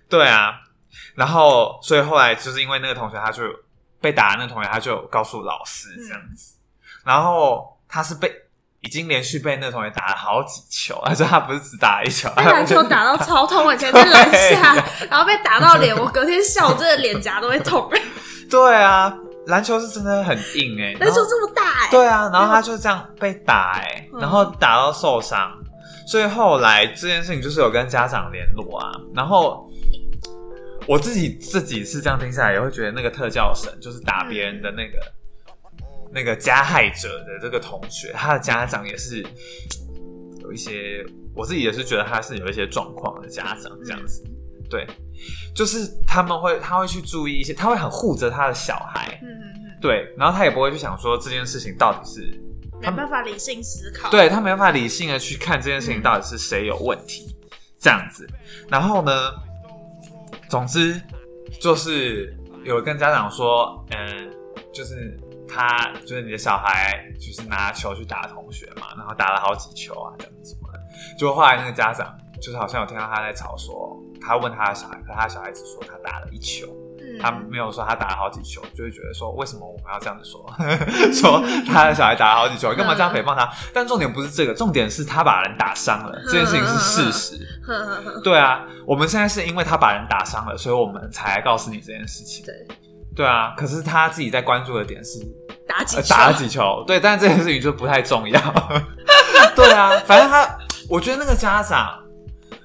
[0.08, 0.54] 对啊，
[1.16, 3.44] 然后所以后来就是因为那个同学他就
[4.00, 6.56] 被打的那个同学他就告诉老师这样子，
[7.04, 8.32] 然后他是被
[8.86, 14.76] 已经连续被那个同学打了好几球， 而且他不是只打一球，被篮球打到超痛，我以前在篮下，
[15.10, 17.89] 然后被打到脸，我隔天笑，我真的脸颊都会痛。
[18.50, 19.12] 对啊，
[19.48, 24.19] 篮球是真的很硬哎、篮球这么大哎、对啊，然后他就这样被打哎、嗯。
[24.19, 25.52] 然后打到受伤，
[26.08, 29.67] 所以后来这件事情就是有跟家长联络啊，然后
[30.88, 35.00] 我自己自己是这样听下来，也会觉得那个特教生就是打别人的那个、
[36.15, 39.21] 那个加害者的这个同学，他的家长也是
[40.39, 44.23] 有一些，我自己也是觉得他是有一些状况的家长这样子，
[44.69, 44.88] 对，
[45.54, 52.21] 就是他们会他会去注意一些，他会很护着他的小孩，嗯嗯嗯，对，然后他也不会去想说这件事情到底是
[52.82, 54.10] 没办法理性思考。
[54.10, 57.36] 对他没办法理性的去看这件事情到底是谁有问题，
[57.78, 58.25] 这样子。
[58.69, 59.12] 然后呢，
[60.49, 61.01] 总之
[61.60, 64.32] 就是有跟家长说，嗯，
[64.73, 65.17] 就是
[65.48, 70.80] 他就是你的小孩就是拿球去打同学嘛，然后打了好几球啊，这样子什么的。
[71.18, 76.68] 结果后来那个家长就是好像有听到他在吵说，他问他的小孩，可他小孩只说他打了一球。
[76.98, 80.42] 嗯，他没有说他打了好几球，就会觉得说为什么我们要这样子说？
[81.14, 83.48] 说他的小孩打了好几球，你干嘛这样诽谤他？
[83.74, 87.62] 但重点不是这个，重点是他把人打伤了，这件事情是事实。
[87.64, 92.46] 呵呵呵对啊，我们现在是因为他把人打伤了，所以我们才告诉你这件事情。
[92.46, 92.66] 对，
[93.15, 95.19] 对啊，可是他自己在关注的点是
[95.67, 96.01] 打几球。
[96.01, 98.39] 呃打了几球，对，但这件事情就不太重要。
[99.56, 100.45] 对啊，反正他，
[100.89, 101.97] 我觉得那个家长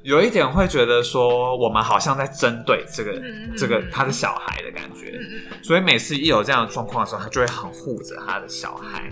[0.03, 3.13] 有一点会觉得说，我们好像在针对这个、
[3.57, 5.63] 这个嗯他的小孩的感觉，嗯嗯。
[5.63, 9.09] 所以每次一有这样的状况的时候，他就会很护着他的小孩，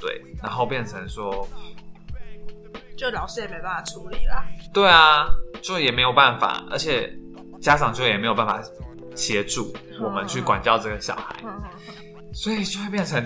[0.00, 1.48] 对，然后变成说，
[2.96, 4.44] 就老师也没办法处理啦。
[4.72, 5.26] 对啊，
[5.60, 7.12] 就也没有办法，而且
[7.60, 8.62] 家长就也没有办法
[9.14, 11.36] 协助我们去管教这个小孩，
[12.32, 13.24] 所以就会变成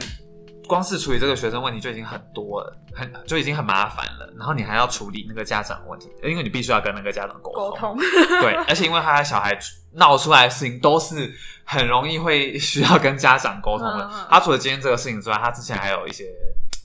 [0.66, 4.32] 光是处理这个学生问题就已经很多了，很就已经很麻烦了。
[4.36, 7.96] 然后你还要处理那个家长的问题，因为你必须要跟那个家长沟沟通，
[8.40, 9.56] 对， 而且因为他的小孩
[9.92, 11.32] 闹出来的事情都是
[11.64, 14.10] 很容易会需要跟家长沟通的。
[14.30, 16.24] 他除了今天这个事情之外，他之前还有一些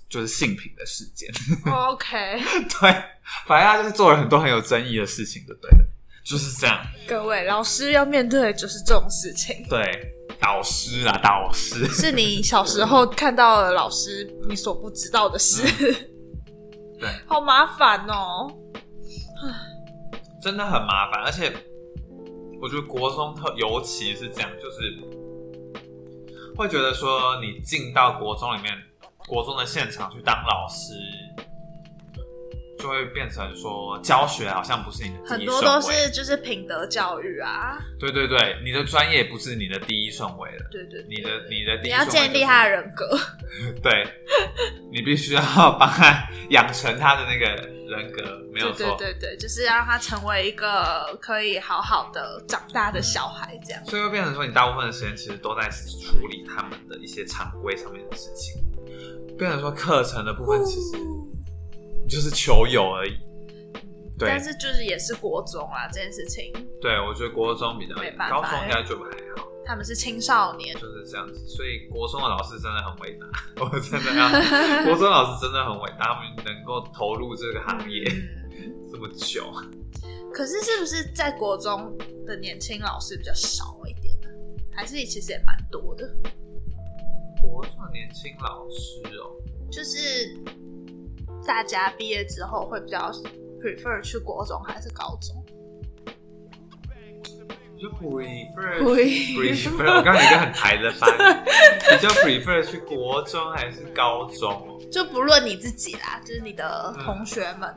[0.10, 1.30] 就是性品的事件。
[1.72, 2.38] OK，
[2.82, 3.04] 对，
[3.48, 5.70] 反正他就是做了很多很有争议的事情，就对？
[5.72, 5.78] 了，
[6.24, 6.80] 就是这样。
[7.08, 9.82] 各位老师要面对的就是这种事情，对，
[10.40, 15.64] 导师啊，导师，是你小时候看到的老师你所不知道的事，
[17.00, 18.48] 对，好麻烦哦。
[20.42, 21.52] 真的很麻烦，而且
[22.62, 24.96] 我觉得国中特尤其是这样，就是
[26.56, 28.74] 会觉得说你进到国中里面，
[29.28, 30.94] 国中的现场去当老师，
[32.80, 40.66] 就会变成说教学好像不是你的第很多都是就是品德教育啊，对对对，你的专业不是你的第一顺位了。
[40.72, 43.20] 对对对，你的你的第你要建立他的人格，
[43.84, 44.08] 对，
[44.94, 45.42] 你必须要
[45.78, 47.46] 帮他 养成他的那个
[47.90, 48.24] 人格，
[48.54, 48.96] 没有错。
[48.98, 53.86] 对对对，就是让他成为一个可以好好的长大的小孩，这样。
[53.88, 58.64] 所以会变成说，你大部分的时间其实都在处理他们的一些常规上面的事情，
[59.38, 60.98] 变成说课程的部分其实
[62.10, 63.18] 就是球友而已。
[64.18, 66.52] 对但，是就是也是国中啊，这件事情
[66.82, 71.40] 对我觉得国中比较没办法高中应该就还好，他们是青少年，就是这样子。
[71.48, 73.28] 所以国中的老师真的很伟大，
[73.64, 78.04] 我真的要，国中老师真的很伟大，他们能够投入这个行业
[78.52, 79.50] 嗯这么久。
[80.34, 84.28] 可是是不是在国中的年轻老师比较少一点呢？
[84.76, 86.06] 还是其实也蛮多的？
[87.42, 89.32] 国中的年轻老师哦，
[89.72, 90.36] 就是
[91.46, 93.12] 大家毕业之后会比较
[93.62, 95.36] prefer 去国中还是高中？
[97.80, 101.16] 就 prefer Prefer 我刚刚有一个很台的发音，
[101.90, 104.80] 比较 prefer 去国中还是高中？
[104.92, 107.74] 就不论你自己啦，就是你的同学们，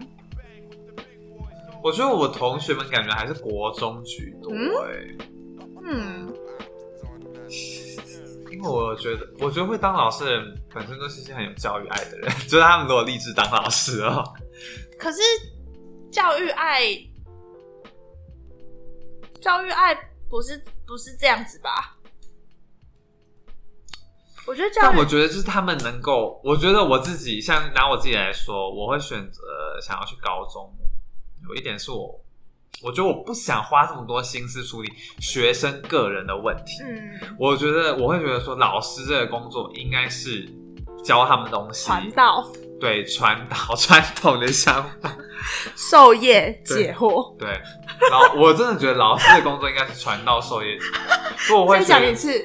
[1.83, 4.93] 我觉得我同学们感觉还是国中居多哎、
[5.85, 6.33] 嗯，
[8.63, 14.23] 我觉得，我觉得会当老师的人本身都是一些很有教育爱的人， 就是他们如果立志当老师哦，
[14.99, 15.21] 可是
[16.11, 16.83] 教育爱，
[19.41, 19.95] 教育爱
[20.29, 21.97] 不是不是这样子吧？
[24.47, 29.41] 我觉得教育但我觉得就是他们能够，我觉得我自己像拿我自己来说，我会选择
[29.81, 30.73] 想要去高中。
[31.49, 32.22] 有一点是我，
[32.81, 36.83] 我觉得我不想花这么多心思处理学生个人的问题。
[36.83, 40.49] 嗯，我觉得我会觉得说，老师这个工作应该是
[41.05, 42.51] 教他们东西，传道
[42.81, 45.16] 对传导传统的想法。
[45.77, 47.37] 授业解惑。
[47.37, 47.61] 对，
[48.11, 50.85] 老我真的觉得老师的工作应该是传道授业解，
[51.37, 52.45] 所以我会讲一次，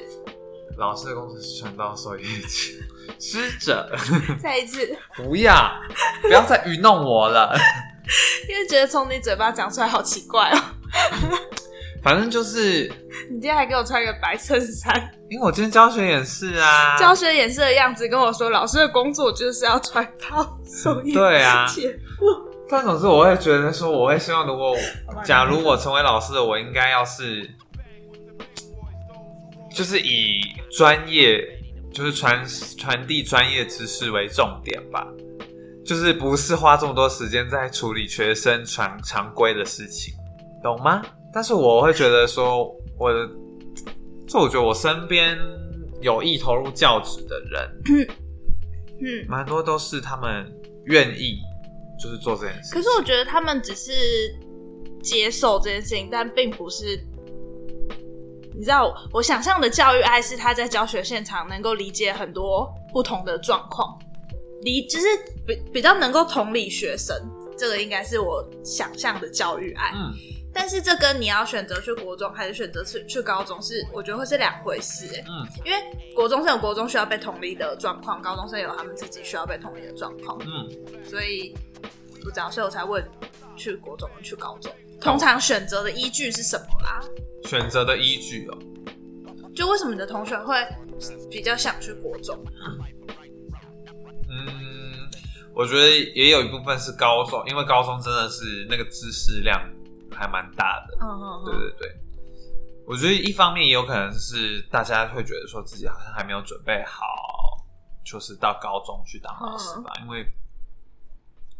[0.76, 2.74] 老师的工作是传道授业解。
[3.18, 3.90] 师者，
[4.40, 5.72] 再一次，不要
[6.22, 7.56] 不要再愚弄我了。
[8.48, 10.58] 因为觉得从你嘴巴讲出来好奇怪哦。
[12.02, 12.90] 反正就是
[13.28, 21.66] 你今天还给我穿个白衬衫，因为我今天教学演示啊，教学演示的样子跟我说，老师的工作就是要传道授业对啊。
[22.70, 24.76] 但总之，我会觉得说，我会希望，如果
[25.24, 27.50] 假如我成为老师的，我应该要是，
[29.74, 30.40] 就是以
[30.70, 31.42] 专业，
[31.92, 32.46] 就是传
[32.78, 35.06] 传递专业知识为重点吧，
[35.88, 40.12] 就是不是花这么多时间在处理学生常常规的事情，
[40.62, 41.00] 懂吗？
[41.32, 43.26] 但是我会觉得说，我的，
[44.28, 45.38] 就我觉得我身边
[46.02, 48.06] 有意投入教职的人，
[49.00, 50.46] 嗯，蛮多都是他们
[50.84, 51.38] 愿意
[51.98, 52.72] 就是做这件事情。
[52.74, 53.90] 可是我觉得他们只是
[55.02, 57.02] 接受这件事情，但并不是。
[58.54, 63.98] 你知道，我想象的教育爱是他在教学现场能够理解很多不同的状况，
[64.62, 65.06] 理就是
[65.46, 67.16] 比比较能够同理学生，
[67.56, 69.92] 这个应该是我想象的教育爱。
[69.94, 70.12] 嗯，
[70.52, 75.24] 但是这跟你要选择去国中还是选择去去高中是，我觉得会是两回事、欸。
[75.28, 75.78] 嗯，因为
[76.14, 80.68] 国中生有国中需要被同理的状况，高中生有他们自己需要被同理的状况，嗯，
[81.04, 81.54] 所以
[82.20, 83.04] 不知道，所以我才问
[83.56, 87.00] 去国中去高中，通常选择的依据是什么啦？
[87.44, 88.58] 选择的依据哦，
[89.54, 90.56] 就为什么你的同学会
[91.30, 92.36] 比较想去国中？
[94.28, 95.08] 嗯，
[95.54, 99.60] 我觉得也有一部分是高中，因为高中真的是那个知识量
[100.10, 100.96] 还蛮大的。
[101.00, 101.96] 嗯嗯对对对，
[102.86, 107.64] 我觉得一方面也有可能是大家会觉得说自己好像还没有准备好，
[108.04, 110.26] 就是到高中去当老师吧，因为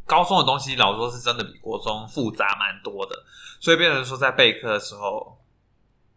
[0.06, 3.16] 高中的东西老实说是真的比国中复杂蛮多的，
[3.60, 5.36] 所以变成说在备课的时候，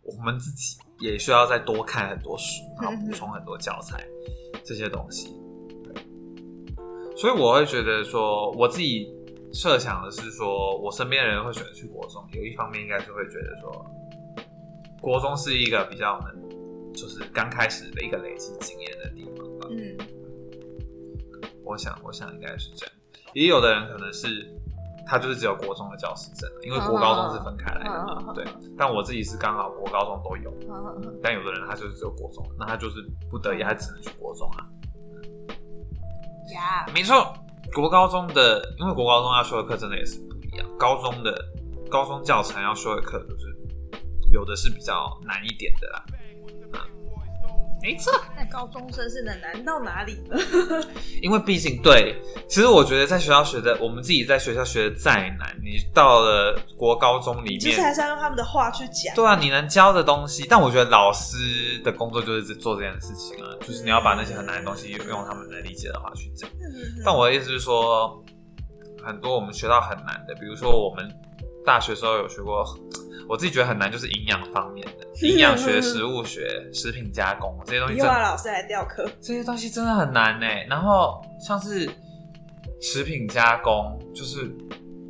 [0.02, 4.06] 我们自己也需要再多看很多书，然后补充很多教材
[4.64, 5.36] 这些东西。
[7.22, 9.08] 对所以我会觉得说，我自己
[9.54, 13.86] 设想的是说，我身边的人会选择去国中，有一方面应该是会觉得说，
[15.00, 19.68] 国中是一个比较能，就是刚开始的一个累积经验的地方吧。
[19.70, 19.98] 嗯，
[21.64, 22.96] 我我想，我想应该是这样。
[23.34, 24.46] 也有的人可能是
[25.08, 28.34] 他就是只有国中的教师证，因为国高中是分开来的嗯嗯嗯嘛。
[28.34, 28.46] 对，
[28.78, 30.54] 但我自己是刚好国高中都有，
[31.24, 34.68] 但有的人他就是只有国中，那他就是不得已，他只能去国中啊。
[36.54, 37.34] 呀，没错，
[37.74, 40.68] 国高中的，因为国高中要修的课真的也是不一样。
[40.78, 41.34] 高中的
[41.90, 43.56] 高中教材要修的课，就是
[44.32, 46.04] 有的是比较难一点的啦。
[47.82, 50.38] 啊，没错，那高中生是能难到哪里呢？
[51.22, 52.16] 因为毕竟对，
[52.48, 59.16] 其实我觉得在学校学的，我们自己在学校学的再难，你到了国高中里就是还，是要用他们的话去讲。
[59.16, 66.50] 对啊，你能教的东西，但我觉得老师的工作就是做这件事情啊，就是你要把那些很难的东西用他们能理解的话去讲。
[66.52, 68.24] 嗯但我的意思是说，
[69.04, 71.10] 很多我们学到很难的，比如说我们
[71.66, 72.64] 大学时候有学过，
[73.32, 80.46] 我自己觉得很难，就是营养方面的，营养学、食物学、食品加工这些东西以真的，后老师来调课，这些东西真的很难呢。
[80.68, 81.90] 然后像是
[82.82, 84.54] 食品加工，就是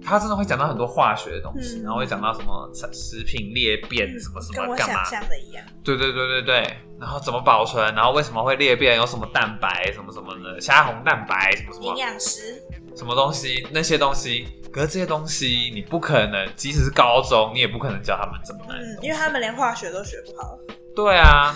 [0.06, 5.66] 他真的会讲到很多化学的东西，嗯然后会讲到什么食品裂变什么什么干嘛想，象的一样。
[5.84, 12.62] 对对对对对，然后怎么保存，然后为什么会裂变，有什么蛋白什么什么的，虾红蛋白什么什么营，养师，
[12.96, 20.58] 什么东西，那些东西，可是这些东西你不可能，即使是高中，你也不可能教他们怎么难的嗯，因为他们连化学都学不好。
[20.96, 21.54] 对啊，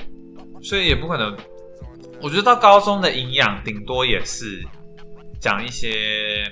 [0.62, 1.36] 所以也不可能。
[2.20, 4.64] 我觉得到高中的营养，顶多也是
[5.40, 6.44] 讲一些，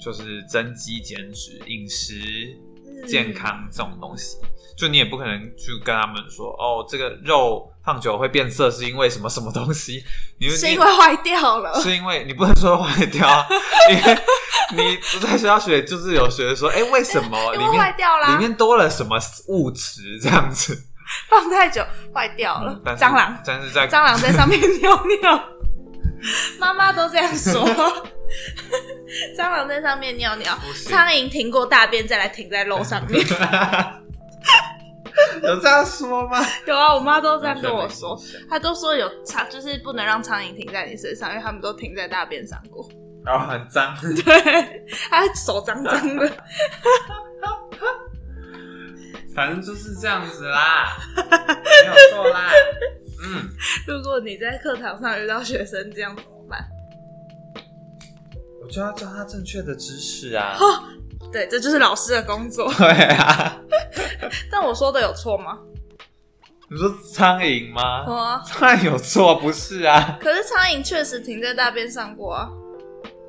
[0.00, 2.56] 就是增肌减脂、饮食
[2.86, 4.36] 嗯健康这种东西。
[4.78, 10.04] 就你也不可能去跟他们说，哦，这个肉放久会变色，是因为什么什么东西？
[10.38, 11.80] 你是你因为坏掉了。
[11.80, 13.44] 是因为你不能说坏掉啊，
[13.90, 14.18] 因为
[14.76, 19.18] 你不在学校学，就是有学说，哎、为什么里因为坏面掉啦里面多了什么
[19.48, 20.84] 物质这样子？
[21.28, 21.82] 放太久
[22.14, 25.44] 坏掉了嗯，蟑螂，但是在蟑螂在上面尿尿，
[26.60, 27.66] 妈妈都这样说。
[29.36, 30.56] 蟑螂在上面尿尿
[30.86, 33.24] 苍蝇停过大便再来停在肉上面。
[35.42, 36.38] 有这样说吗？
[36.66, 42.88] 有啊，我妈都这样跟我说她都说有苍，就是不能让苍蝇停在你身上，因为他们都停在大便上过。
[43.24, 43.94] 然后很脏，
[44.24, 46.32] 对，她手脏脏的。
[49.34, 51.22] 反正就是这样子啦，没
[51.86, 52.50] 有错啦。
[53.22, 53.48] 嗯，
[53.86, 56.64] 如果你在课堂上遇到学生这样怎么办？
[58.60, 60.56] 我就要教他正确的知识啊。
[61.32, 62.72] 对，这就是老师的工作。
[62.78, 63.60] 对啊，
[64.50, 65.58] 但我说的有错吗？
[66.70, 68.04] 你说苍蝇吗？
[68.06, 70.18] 哦，当然有错，不是啊。
[70.20, 72.48] 可是苍蝇确实停在大便上过啊。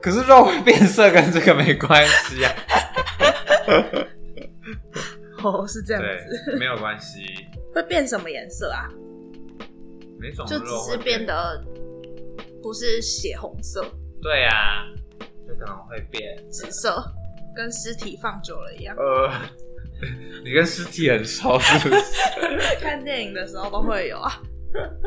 [0.02, 2.54] 可是肉会变色，跟这个没关系啊。
[5.44, 6.08] 哦，是这样子。
[6.52, 7.20] 对，没有关系。
[7.74, 8.88] 会变什么颜色啊？
[10.20, 11.64] 每种就只是变得
[12.62, 13.82] 不是血红色、
[14.22, 14.84] 对啊，
[15.48, 16.24] 就可能会变。
[16.52, 17.02] 紫色，
[17.60, 18.96] 跟尸体放久了一样。
[18.96, 19.30] 呃，
[20.46, 22.02] 你跟尸体很熟是不是？
[22.80, 24.42] 看电影的时候都会有啊。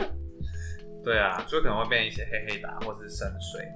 [1.02, 3.66] 对啊，就可能会变一些黑黑的啊或是深水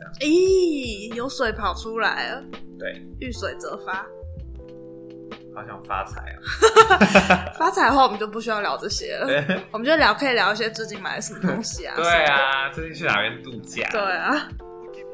[0.00, 0.12] 那种。
[0.18, 2.42] 咦，有水跑出来了，
[2.76, 4.04] 对，遇水则发。
[5.54, 7.52] 好想发财啊！
[7.58, 9.28] 发财的话我们就不需要聊这些了，
[9.70, 11.94] 我们就聊可以聊一些最近买了什么东西啊。
[11.94, 13.86] 对啊，最近去哪边度假？
[13.92, 14.48] 对啊，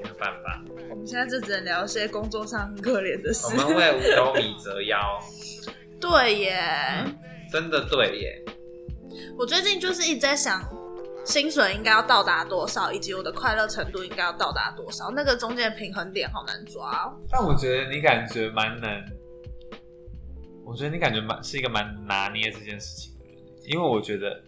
[0.02, 3.68] 没有办法，我们现在就只能聊一些工作上很可怜的事我。
[3.68, 5.20] 们为五斗米折腰，
[6.00, 7.04] 对耶，
[7.50, 8.44] 真的对耶。
[9.36, 10.62] 我最近就是一直在想，
[11.24, 17.18] 薪水应该要到达多少，以及我的快乐程度应该要到达多少，那个中间的平衡点好难抓哦。
[17.28, 19.04] 但我觉得你感觉蛮能，
[20.64, 24.42] 我觉得你感觉蛮是一个蛮拿捏这件事情的人，因为我觉得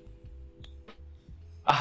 [1.64, 1.74] 啊，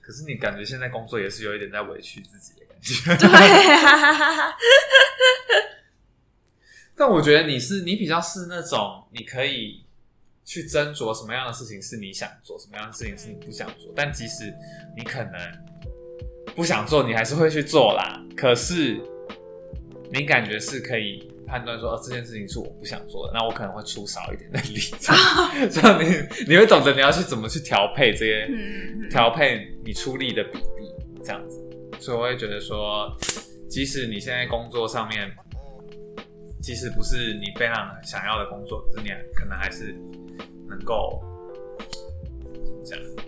[0.00, 2.61] 可是你感觉现在工作也是有一点在委屈自己。
[2.82, 4.56] 对啊，
[6.96, 9.84] 但我觉得你是你比较是那种你可以
[10.44, 13.92] 去斟酌什么样的事情是你想做，什么样的事情是你不想做。
[13.94, 14.52] 但即使
[14.96, 15.32] 你可能
[16.56, 18.20] 不想做，你还是会去做啦。
[18.36, 19.00] 可是
[20.10, 24.80] 你感觉是可以判断说，哦，这件事情是我不想做的，那我可能会出少一点的力，
[25.70, 26.10] 这样你
[26.48, 30.92] 你会懂得你要去怎么去调配这些嗯，调配你出力的比例，
[31.24, 31.61] 这样子。
[32.02, 33.16] 所以我会觉得说，
[33.70, 35.30] 即使你现在工作上面，
[36.60, 39.94] 即使不是你非常想要的工作，可是你可能还是
[40.68, 41.22] 能够
[42.84, 43.22] 怎么讲？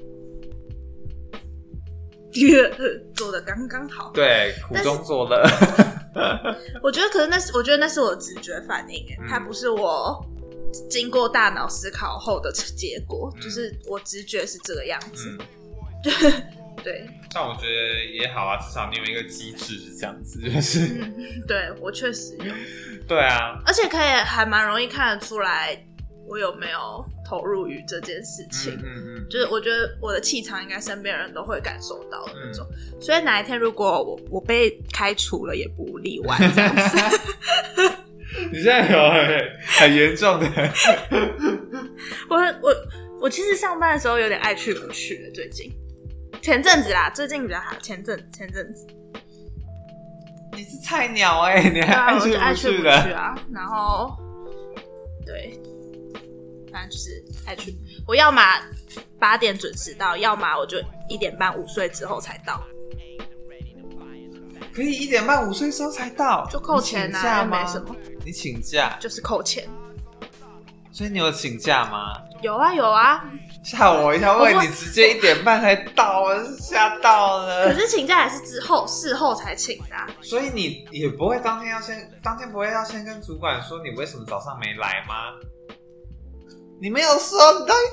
[3.15, 4.11] 做的刚刚好。
[4.13, 5.41] 对，苦中作乐。
[6.83, 10.21] 我觉得，可是那是我觉得那是我直觉反应，它不是我
[10.91, 15.39] 经过大脑思考后的结果，嗯就是我直觉是这个样子。
[16.05, 16.43] 嗯，
[16.83, 21.15] 对，但我觉得也好啊，至少你有一个机制是这样子， 就是嗯，
[21.47, 22.53] 对我确实有，
[23.09, 25.77] 对啊，而且可以还蛮容易看得出来
[26.27, 28.75] 我有没有投入于这件事情。
[28.77, 33.01] 嗯嗯嗯，就是我觉得我的气场应该身边人都会感受到的那种，嗯。
[33.01, 36.99] 所以哪一天如果我我被开除了也不例外这样子。
[38.51, 40.47] 你现在有很很严重的，
[42.29, 42.75] 我我
[43.21, 45.71] 我其实上班的时候有点爱去不去的，最近
[46.43, 48.87] 前阵子啦，最近比较好，前阵前阵子，
[50.53, 52.89] 你是菜鸟哎、你还爱去不去？
[53.13, 54.17] 啊，然后
[55.25, 55.59] 对，
[56.71, 57.75] 反正就是爱去，
[58.07, 58.43] 我要么
[59.19, 60.79] 八点准时到，要么我就
[61.09, 62.63] 一点半午睡之后才到，
[64.75, 69.67] 可以一点半午睡时候才到，就扣钱啊，没什么，你请假，就是扣钱。
[70.93, 72.13] 所以你有请假吗？
[72.41, 73.29] 有啊有啊，
[73.65, 77.75] 吓我一跳，我问你直接一点半才到，我是吓到了可。
[77.81, 80.07] 是请假也是之后事后才请的、啊。
[80.21, 85.33] 所以你也不会当天要先，当天不会要先跟主管说你为什么早上没来吗？
[86.81, 87.87] 你没有说，你到一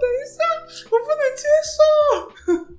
[0.00, 0.44] 等一下，
[0.90, 1.78] 我不能接受。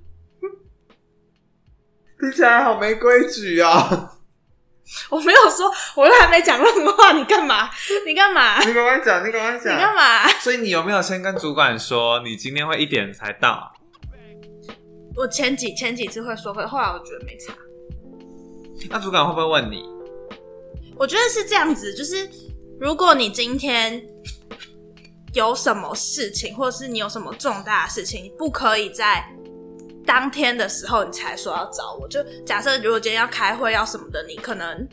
[2.20, 4.11] 听起来好没规矩啊！
[5.12, 7.68] 我没有说，我都还没讲任何话，你干嘛？
[8.06, 8.58] 你干嘛？
[8.64, 9.78] 你赶快讲，你赶快你讲。
[9.78, 10.26] 干嘛？
[10.40, 13.70] 所以你有没有先跟主管说你今天会一点才到？
[15.14, 17.52] 我前几前几次会说，可是后来我觉得没差。
[18.88, 19.84] 那主管会不会问你？
[20.96, 22.26] 我觉得是这样子，就是
[22.80, 24.02] 如果你今天
[25.34, 29.22] 有什么事情，或者是你有什么重大的事情，你不可以在
[30.06, 32.08] 当天的时候你才说要找我。
[32.08, 34.88] 就假设如果今天要开会要什么的，你可能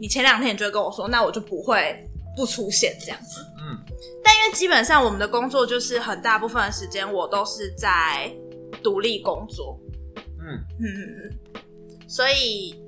[0.00, 2.04] 你前两天你就会跟我说，那我就不会
[2.36, 3.40] 不出现这样子。
[3.58, 3.78] 嗯，
[4.22, 8.30] 但因为基本上我们的工作就是很大部分的时间我都是在
[8.82, 9.78] 独立工作，
[10.38, 12.80] 嗯，嗯所以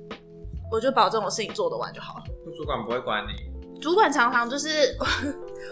[0.71, 2.23] 我就保证我事情做得完就好了。
[2.57, 3.79] 主管不会管你。
[3.81, 4.95] 主管常常就是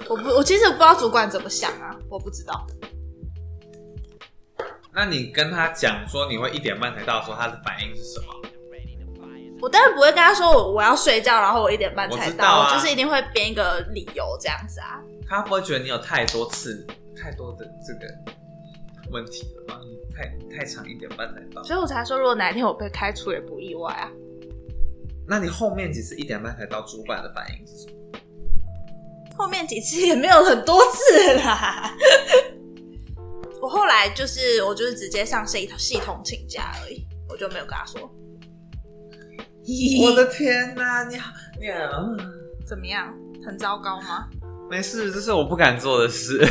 [0.08, 2.66] 我不我其实不知道主管怎么想啊，我不知道。
[4.94, 8.28] 那你跟他讲说你会一点半才到的时候，他的反应是什么？
[9.62, 15.02] 我当然不会跟他说我我要睡觉，然后我一点半才我啊我就是一定会编一个理由这样子啊。
[15.28, 16.86] 他不会觉得你有太多次、
[17.16, 18.14] 太多的这个
[19.12, 19.80] 问题了吧？
[19.84, 24.10] 你太太长一点半才到，所以我才说，如果哪一天我被开除也不意外啊。
[25.28, 27.94] 那你后面几次一点半才到，主管的反应是什么？
[29.38, 31.94] 后面几次也没有很多次啦。
[33.62, 38.10] 我后来就是我就是直接上系系统请假而已，我就没有跟他说。
[40.02, 42.08] 我的天哪、你好，你好
[42.66, 43.14] 怎么样？
[43.46, 44.30] 很糟糕吗？
[44.70, 46.42] 没事，这是我不敢做的事，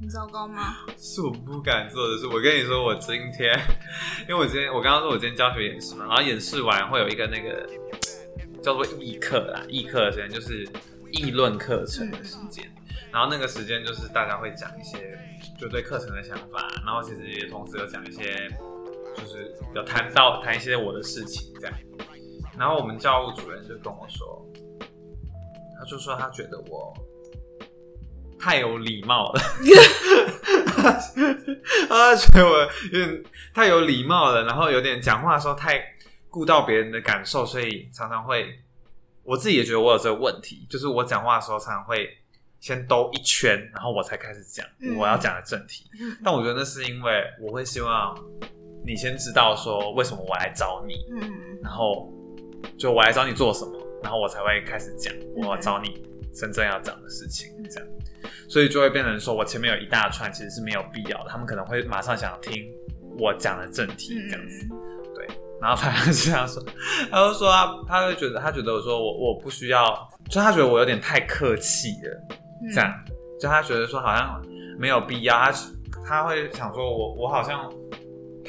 [0.00, 0.76] 很糟糕吗？
[0.96, 2.28] 是我不敢做的事。
[2.28, 3.52] 我跟你说，我今天，
[4.28, 7.68] 因为我今天我刚刚说我今天教学演示嘛，然后演示完会有一个那个
[8.62, 10.64] 叫做议课啦，议课的时间就是
[11.10, 12.64] 议论课程的时间，
[13.12, 15.18] 然后那个时间就是大家会讲一些
[15.60, 18.48] 就对课程的想法，然后其实也同时有讲一些
[19.14, 21.74] 就是有谈到谈一些我的事情这样，
[22.58, 24.46] 然后我们教务主任就跟我说，
[25.78, 26.92] 他就说他觉得我
[28.38, 29.40] 太有礼貌了，
[31.88, 35.82] 他觉得我有点太有礼貌了，然后有点讲话的时候太
[36.28, 38.58] 顾到别人的感受，所以常常会，
[39.22, 42.10] 我自己也觉得我有这个问题，就是我讲话的时候常常会
[42.60, 44.96] 先兜一圈，然后我才开始讲嗯。
[44.96, 45.88] 我要讲的正题。
[46.00, 48.14] 嗯但我觉得那是因为我会希望
[48.86, 51.30] 你先知道说为什么我来找你，嗯，
[51.62, 52.12] 然后
[52.78, 53.72] 就我来找你做什么，
[54.02, 56.02] 然后我才会开始讲我找你
[56.34, 57.88] 真正要讲的事情，这样，
[58.48, 62.52] 所以就会变成说我前面有一大串其实是没有必要的，他们可能会马上想听
[63.18, 64.66] 我讲的正题这样子，
[65.14, 65.26] 对，
[65.60, 66.62] 然后他就这样说，
[67.10, 72.72] 他就说他他会觉得他觉得我说我我不需要，就他觉得我有点太客气了，嗯。
[72.72, 72.92] 这样，
[73.38, 74.42] 就他觉得说好像
[74.78, 75.52] 没有必要，他
[76.06, 77.70] 他会想说我我好像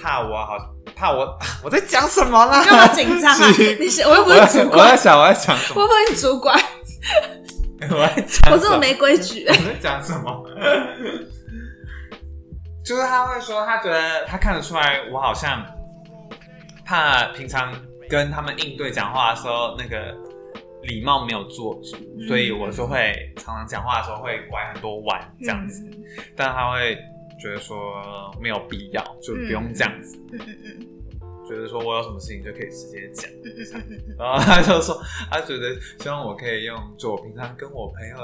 [0.02, 0.58] 怕我好
[0.96, 2.60] 怕我 我在讲什么啦？
[2.60, 3.48] 你干嘛紧张啊？
[3.80, 5.82] 你是我又不是主管，我在想我在讲什么？
[5.82, 6.60] 我不是你主管，
[7.92, 9.54] 我在讲我这么没规矩我。
[9.54, 10.44] 在讲什么？
[12.84, 15.66] 就是他会说，他觉得他看得出来，我好像
[16.86, 17.74] 怕平常
[18.08, 20.16] 跟他们应对讲话的时候，那个
[20.84, 25.84] 礼貌没有做足，嗯所以我就会常常讲话的时候会拐很多弯这样子。
[25.92, 26.04] 嗯
[26.38, 26.96] 但他会
[27.40, 27.78] 觉得说
[28.42, 30.18] 没有必要，就不用这样子。
[30.34, 30.88] 嗯嗯嗯，
[31.48, 33.30] 觉得说我有什么事情就可以直接讲，
[34.18, 38.16] 然后他就说他觉得希望我可以用就我平常跟我朋友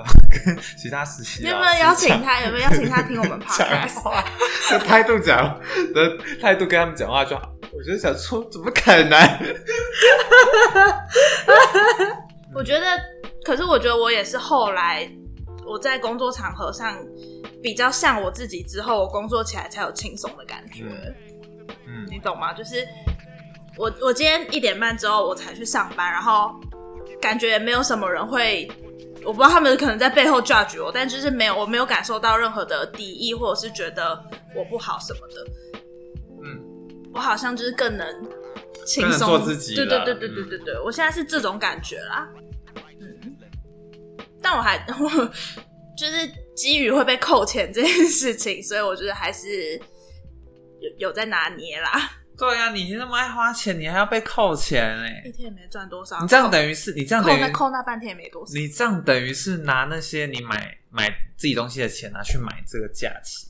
[0.45, 2.41] 跟其他实习你有没有邀请他？
[2.45, 3.99] 有没有 邀请他听我们讲 podcast？
[3.99, 4.23] 话
[4.71, 5.59] 的态度讲
[5.93, 9.19] 的态度跟他们讲话就好，我就想说怎么可能？
[12.55, 12.85] 我觉得，
[13.45, 15.09] 可是我觉得我也是后来
[15.65, 16.97] 我在工作场合上
[17.61, 20.85] 比较像我自己之后，我工作起来才有轻松的感觉。
[21.87, 22.53] 嗯你懂吗？
[22.53, 22.87] 就是
[23.77, 26.53] 我我今天一点半之后我才去上班，然后
[27.21, 28.69] 感觉也没有什么人会，
[29.23, 34.21] 我不知道他们可能在背后 judge 我，但就是没有我没有感受到任何的敌意，或者是觉得
[34.55, 35.47] 我不好什么的。
[36.43, 36.59] 嗯，
[37.13, 38.07] 我好像就是更能
[38.85, 42.27] 轻松做自己对对了对对对对对，我现在是这种感觉啦。
[42.99, 43.37] 嗯，
[44.41, 45.09] 但我还 我
[45.97, 49.77] 就是基于会被扣钱这件事情，所以我觉得还是
[50.79, 52.17] 有有在拿捏啦。
[52.37, 58.51] 对呀、你那么爱花钱，你还要被扣钱哎、一天也没赚多少，你这样等于是你这样扣等于那扣那半天也没多少。
[58.53, 63.47] 你这样等于是拿那些你买买自己东西的钱拿去买这个假期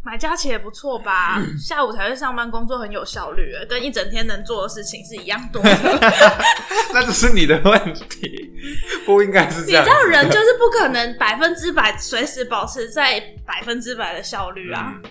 [0.00, 1.40] 耶、买假期也不错吧？
[1.60, 5.70] 下午才去上班，工作很有效率，跟一整天能做的事情是一样多的。
[6.92, 8.50] 那只是你的问题，
[9.06, 9.84] 不应该是这样。
[9.84, 14.94] 你知道人就是不可能百分之百随时保持在百分之百的效率啊。
[15.04, 15.10] 嗯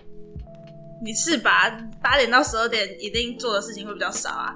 [1.02, 1.72] 你是吧？
[2.04, 4.54] 八点到十二点一定做的事情会比较少啊。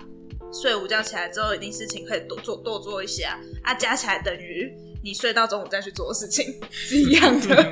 [0.52, 3.40] 睡午觉起来之后，一定事情可以多做多做一些啊。
[3.64, 4.70] 啊，加起来等于
[5.02, 7.72] 你睡到中午再去做的事情是一样的。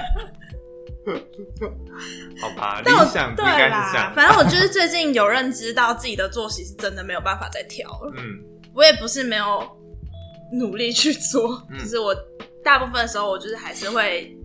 [2.40, 4.12] 好吧，理但我想对啦。
[4.14, 8.12] 反正我就是最近有认知到自己的作息是真的没有办法再调了。
[8.16, 8.42] 嗯
[8.74, 9.66] 我也不是没有
[10.52, 12.14] 努力去做，嗯就是我
[12.62, 14.36] 大部分的时候，我就是还是会，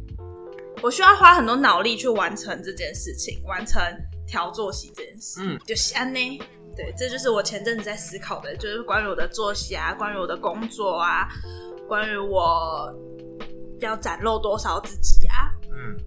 [0.81, 3.81] 我需要花很多脑力去完成这件事情，完成
[4.25, 5.41] 调作息这件事。
[5.43, 6.39] 嗯，就是安呢。
[6.77, 11.27] 对，这就是我前阵子在思考的，就是关于我的作息啊，关于我的工作啊，
[11.85, 12.89] 关于我
[13.81, 15.51] 要展露多少自己啊。
[15.73, 15.97] 嗯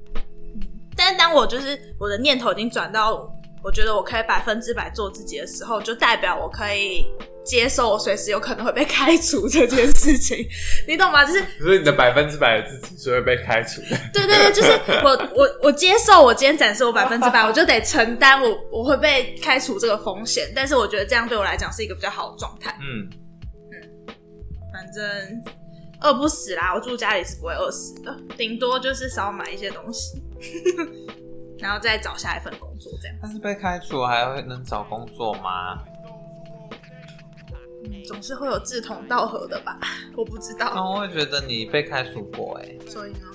[0.97, 3.31] 但是当我就是我的念头已经转到
[3.63, 7.07] 我觉得我可以百分之百做自己的时候，就代表我可以
[7.45, 10.47] 接受我随时有可能会被开除这件事情，
[10.87, 11.25] 你懂吗？
[11.25, 13.97] 就是所以你的百分之百的自己是会被开除的。
[14.13, 14.71] 对对对，就是
[15.03, 20.53] 我我我接受我今天展示我百分之百，我就得承担我我会被开除这个风险。
[20.55, 22.75] 但是我觉得这样对我来讲是一个比较好的状态。
[22.81, 23.09] 嗯，
[24.73, 25.05] 反正
[26.03, 30.23] 饿不死啦，我住家里是不会饿死的，顶多就是少买一些东西，
[31.59, 33.17] 然后再找下一份工作这样。
[33.23, 35.79] 但是被开除还会能找工作吗？
[37.87, 39.79] 嗯，总是会有志同道合的吧？
[40.17, 43.27] 我不知道那道，我会觉得你被开除过哎、所以呢，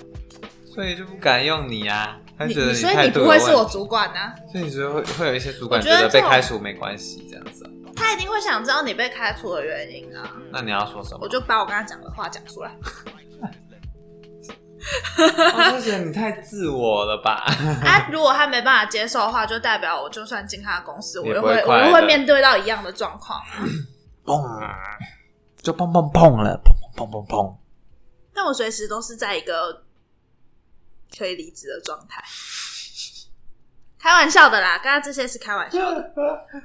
[0.66, 2.18] 所以就不敢用你啊。
[2.38, 4.34] 他你觉得你所以你不会是我主管啊？
[4.50, 10.36] 所以你觉得会会有一些主管觉得被开除没关系这样子啊、他一定会想知道你被开除的原因啊！
[10.50, 11.20] 那你要说什么？
[11.22, 12.74] 我就把我刚才讲的话讲出来。
[15.54, 17.44] 我就觉得你太自我了吧？
[17.84, 23.40] 啊，如果他没办法接受的话，就代表我就算进他的公司，我也又会不会快乐我又会面对到一样的状况。
[24.24, 24.42] 砰，
[25.62, 27.56] 就砰砰砰了，砰砰砰砰砰。
[28.34, 29.84] 但我随时都是在一个
[31.18, 32.22] 可以离职的状态。
[34.02, 36.10] 开玩笑的啦，刚刚这些是开玩笑的。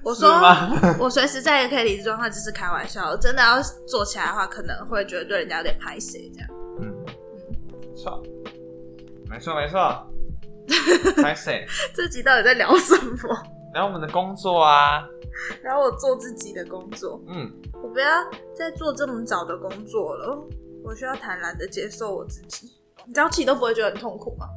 [0.02, 0.30] 我说
[0.98, 3.18] 我随时在一个可以离职状态，只是开玩笑的。
[3.18, 6.50] 真的要做起来的话，可能会觉得对人家有点拍谁这样。
[6.80, 6.95] 嗯，
[7.96, 8.22] 错，
[9.30, 9.80] 没错没错。
[11.22, 11.66] 拍谁？
[11.94, 13.44] 这集到底在聊什么？
[13.74, 15.08] 聊我们的工作啊，
[15.62, 17.52] 然后我做自己的工作，嗯，
[17.84, 18.08] 我不要
[18.54, 20.38] 再做这么早的工作了。
[20.84, 22.72] 我需要坦然的接受我自己。
[23.06, 24.48] 你早起都不会觉得很痛苦吗？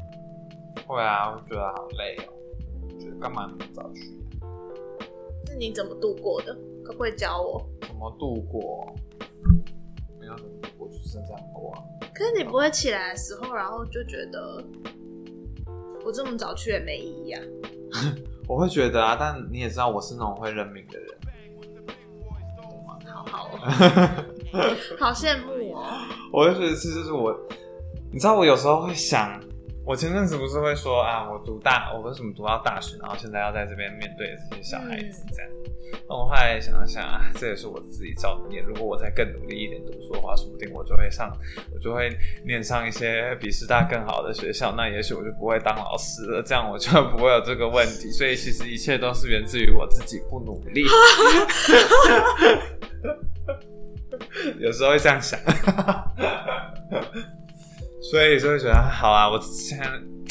[0.87, 2.33] 会啊，我觉得好累哦，
[2.99, 4.03] 觉得干嘛那么早去？
[5.47, 6.55] 是你怎么度过的？
[6.85, 7.67] 可不可以教我？
[7.87, 8.95] 怎么度过？
[10.19, 10.51] 没有什么
[11.15, 11.83] 这样过啊。
[12.15, 14.63] 可是你不会起来的时候，然后就觉得
[16.05, 17.43] 我这么早去也没意义啊。
[18.49, 21.09] 我会觉得啊，但你也知道我是那种会认命的人。
[23.05, 23.59] 好好哦，
[24.99, 25.85] 好羡慕哦。
[26.33, 27.37] 我就觉得这就是我，
[28.13, 29.41] 你知道我有时候会想，
[29.89, 35.51] 我前阵子不是会说啊，我读大，我为什么读到大学，然后现在要在这边面对这些小孩子这样。
[36.07, 38.61] 那、我后来想了想啊，这也是我自己造的孽。
[38.61, 41.35] 如果我再更努力一点读书的话，说不定我就会上，
[41.73, 42.15] 我就会
[42.45, 48.11] 念上一些比师大更好的学校，那也许我就不会当老师了，这样我就不会有这个问题。
[48.11, 50.85] 所以其实一切都是源自于我自己不努力。
[54.61, 55.41] 有时候会这样想，
[58.11, 59.85] 所以就会觉得好啊，我现在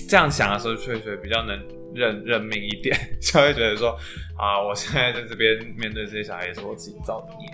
[0.07, 1.57] 这样想的时候，确实比较能
[1.93, 3.97] 认认命一点， 就会觉得说
[4.37, 7.47] 啊，我现在在这边面对这些小孩，也是我自己造的孽，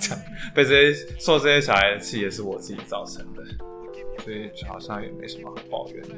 [0.00, 0.24] 这样
[0.54, 3.42] 被这些受这些小孩的气，也是我自己造成的，
[4.24, 6.14] 所以好像也没什么好抱怨的。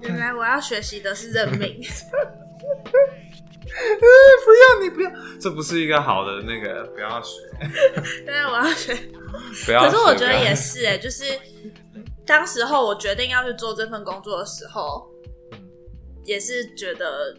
[0.00, 1.80] 原来我要学习的是认命。
[4.44, 5.10] 不要你不要，
[5.40, 7.40] 这不是一个好的那个，不要学，
[8.24, 8.94] 对啊，我要学。
[9.64, 9.84] 不要。
[9.84, 11.24] 可是我觉得也是哎、就是
[12.26, 15.10] 当时候我决定要去做这份工作的时候，
[16.24, 17.36] 也是觉得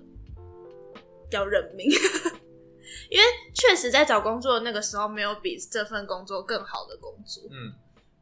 [1.32, 1.88] 要认命，
[3.10, 7.74] 因为确实在找工作的那个时候，没有比这份工作更好的工作，嗯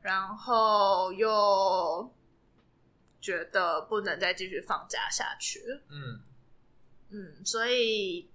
[0.01, 2.11] 然后又
[3.21, 5.59] 觉得不能再继续放假下去。
[5.89, 6.19] 嗯
[7.11, 8.29] 嗯，所以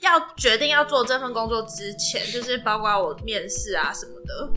[0.00, 4.52] 要决定要做这份工作之前，就是包括我面试啊什么的，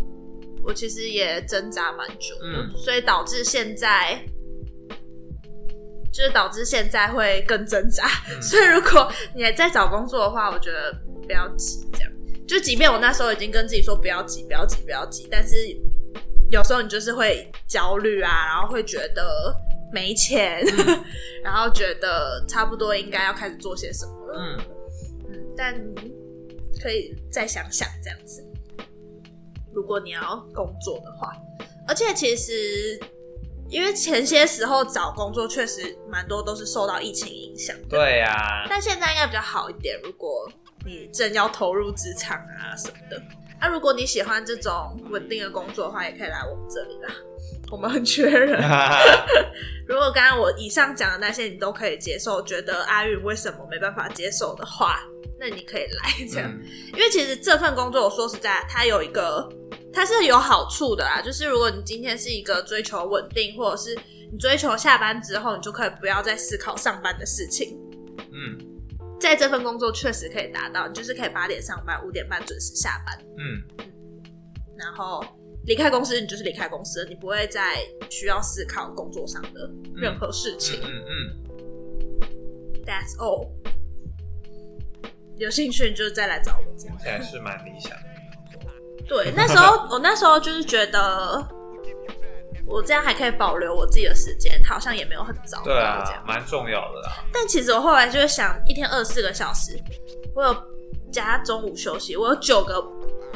[0.64, 4.24] 我其实也挣扎蛮久的，嗯所以导致现在。
[6.18, 12.12] 就是导致现在会更挣扎，嗯所以如果你还在找工作的话，我觉得不要急，这样。
[12.48, 15.58] 就即便我那时候已经跟自己说不要急，不要急，不要急，但是
[16.52, 19.54] 有时候你就是会焦虑啊，然后会觉得
[19.92, 20.62] 没钱，
[21.44, 24.40] 然后觉得差不多应该要开始做些什么了。
[24.40, 24.58] 嗯
[25.30, 25.74] 嗯，但
[26.82, 28.44] 可以再想想这样子。
[29.74, 31.34] 如果你要工作的话，
[31.88, 33.00] 而且其实
[33.70, 40.00] 因为前些时候找工作确实蛮多都是受到疫情影响的，对呀、但现在应该比较好一点。
[40.04, 40.50] 如果
[40.86, 43.22] 你正要投入职场啊什么的，
[43.60, 47.10] 那、如果你喜欢这种稳定的工作的话，也可以来我们这里啦，
[47.72, 48.62] 我们很缺人。
[49.88, 55.00] 如果刚刚我以上讲的那些你都可以接受，觉得阿云为什么没办法接受的话，
[55.40, 56.50] 那你可以来这样。
[56.52, 59.48] 嗯因为其实这份工作，我说实在，它有一个
[59.94, 63.96] 它是有好处的啦，就是如果你今天是一个追求稳定，或者是
[64.32, 67.78] 你追求下班之后，你就可以不要再思考上班的事情。
[68.32, 68.58] 嗯
[69.20, 73.88] 在这份工作确实可以达到，你就是可以八点上班，五点半准时下班，嗯
[74.78, 75.24] 然后
[75.66, 77.78] 离开公司，你就是离开公司了，你不会再
[78.10, 80.80] 需要思考工作上的任何事情。
[80.84, 82.22] 嗯嗯
[82.86, 83.50] That's all。
[85.38, 87.04] 有兴趣你就再来找我这样嗯，。
[87.04, 88.06] 听起来是蛮理想的。
[89.08, 91.48] 对，那时候我那时候就是觉得，
[92.66, 96.24] 我这样还可以保留我自己的时间，好像也没有很早对啊，。
[96.26, 97.24] 蛮重要的啦。
[97.34, 99.80] 但其实我后来就会想，一天二十四个小时，
[100.34, 100.56] 我有
[101.12, 102.82] 加中午休息，我有九个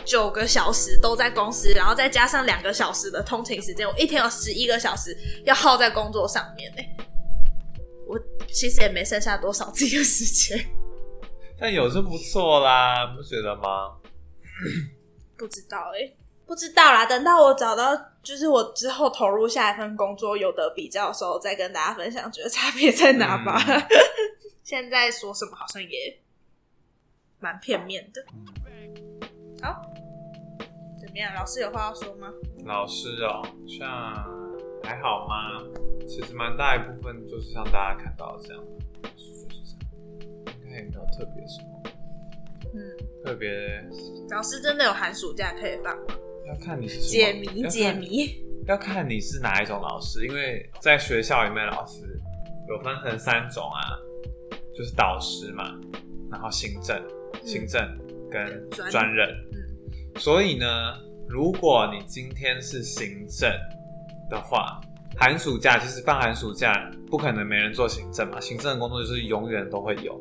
[0.05, 6.81] 九个小时都在公司，然后再加上两个小时的通勤时间，我一天有十一个小时要耗在工作上面呢。
[8.07, 8.19] 我
[8.51, 10.59] 其实也没剩下多少自己的时间，
[11.59, 13.97] 但有是不错啦，不觉得吗？
[15.37, 16.11] 不知道哎、
[16.45, 17.05] 不知道啦。
[17.05, 23.63] 等到我找到，就是我之后投入下一份工作有得比较的时候，再跟大家分享，觉得差别在哪吧。
[24.63, 26.19] 现在说什么好像也
[27.39, 28.21] 蛮片面的。
[29.61, 29.81] 好，
[30.99, 31.33] 怎么样？
[31.35, 32.31] 老师有话要说吗？
[32.65, 33.87] 老师哦，像
[34.83, 35.61] 还好吗？
[36.07, 38.63] 其实蛮大一部分就是像大家看到的这样，
[39.15, 41.83] 就是这样，应该也没有特别什么
[42.73, 42.79] 嗯，
[43.25, 43.49] 特别。
[44.29, 46.15] 老师真的有寒暑假可以放吗？
[46.47, 48.45] 要看你是解谜，解谜。
[48.67, 52.05] 要看你是哪一种老师，因为在学校里面，老师
[52.67, 53.81] 有分成三种啊，
[54.75, 55.63] 就是导师嘛，
[56.31, 57.03] 然后行政、
[57.43, 57.81] 行政
[58.29, 59.29] 跟专专任。
[59.53, 59.59] 嗯
[60.17, 60.65] 所以呢，
[61.29, 63.49] 如果你今天是行政
[64.29, 64.81] 的话，
[65.15, 70.19] 寒暑假其实放寒暑假不可能没人做行政嘛，行政的工作就是永远都会有，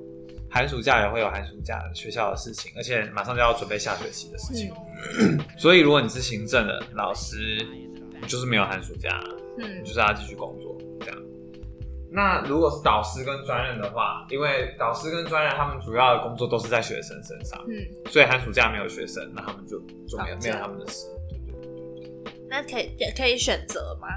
[0.48, 4.72] 寒暑假也会有寒暑假学校的事情，而且马上就要准备下学期的事情。
[5.59, 7.36] 所以如果你是行政的老师，
[8.20, 9.09] 你就是没有寒暑假，
[9.59, 11.18] 嗯你就是要继续工作这样。
[12.11, 21.06] 那如果是导师跟专任的话，因为导师跟专任他们主要的工作都是在学生身上，嗯，所以寒暑假没有学生，那他们就就没有没有他们的事。
[21.28, 24.09] 对对对那可以也可以选择吗？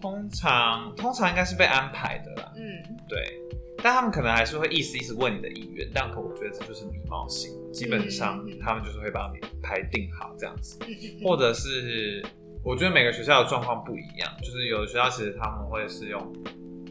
[0.00, 2.62] 通常通常应该是被安排的啦，嗯
[3.08, 3.18] 对。
[3.82, 10.78] 但他们可能还是会意思意思问你的意愿，但可我觉得这就是礼貌性，基本上他们就是会把你排定好这样子。
[11.22, 12.24] 或者是
[12.66, 16.20] 我觉得每个学校的状况不一样，就是有的学校其实他们会是用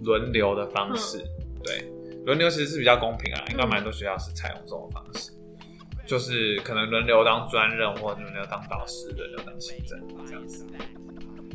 [0.06, 1.22] 轮流的方式，
[1.62, 1.92] 对，
[2.26, 5.34] 轮流其实是比较公平啊，应该蛮多学校是采用这种方式，
[6.08, 10.66] 就是可能轮流当专任或者轮流当导师，轮流当行政这样子。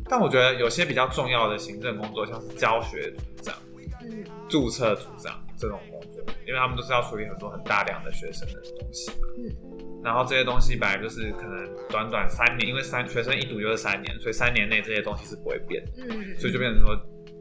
[0.04, 3.56] 但我觉得有些比较重要的行政工作，像是教学组长、
[4.02, 9.28] 嗯注册组长这种工作，因为他们都是要处理很多很大量的学生的东西嘛。
[9.38, 16.96] 嗯然后这些东西本来就是可能短短三年，因为三学生一读就是三年，所以三年内这些东西是不会变的，嗯，所以就变成说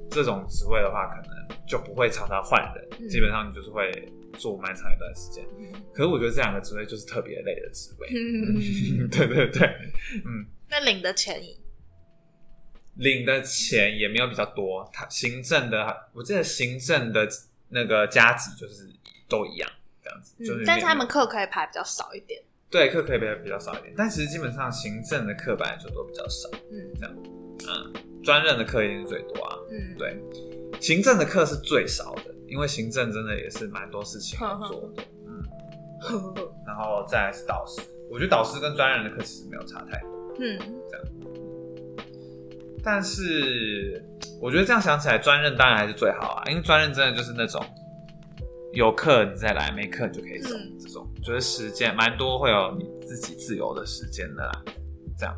[0.09, 3.89] 这种职位的话，可能就不会常常换人，嗯基本上你就是会
[4.33, 5.45] 做蛮长一段时间。
[5.57, 9.67] 嗯可是我觉得这两个职位就是特别累的职位，嗯 对对对，
[10.25, 11.41] 嗯，那领的钱
[12.95, 17.25] 领的钱也没有比较多，他行政的，我记得行政的
[17.69, 18.85] 那个加级就是
[19.29, 19.69] 都一样，
[20.03, 22.41] 这样子，就是嗯，但是他们课可以排比较少一点。
[22.69, 27.15] 对课可以比较比较少一点，但其实基本上行政的课本来就都比较少，嗯这样，
[27.67, 27.93] 嗯
[28.23, 29.57] 专任的课一定是最多啊。
[29.71, 30.17] 嗯，对，
[30.79, 35.03] 行政的课是最少的，因为行政真的也是蛮多事情要做的。
[35.25, 35.43] 嗯，
[36.67, 40.59] 然后再来是导师，我觉得导师跟专任的课其实没有差太多，嗯
[40.89, 41.05] 这样
[42.83, 44.03] 但是
[44.39, 47.61] 我觉得这样想起来，专任当然还是最好啊，因为专任真的就是那种
[48.73, 54.51] 有课你再来，没课你就可以走，嗯这种就是时间蛮多会有你自己自由的时间的啦，
[55.17, 55.35] 这样，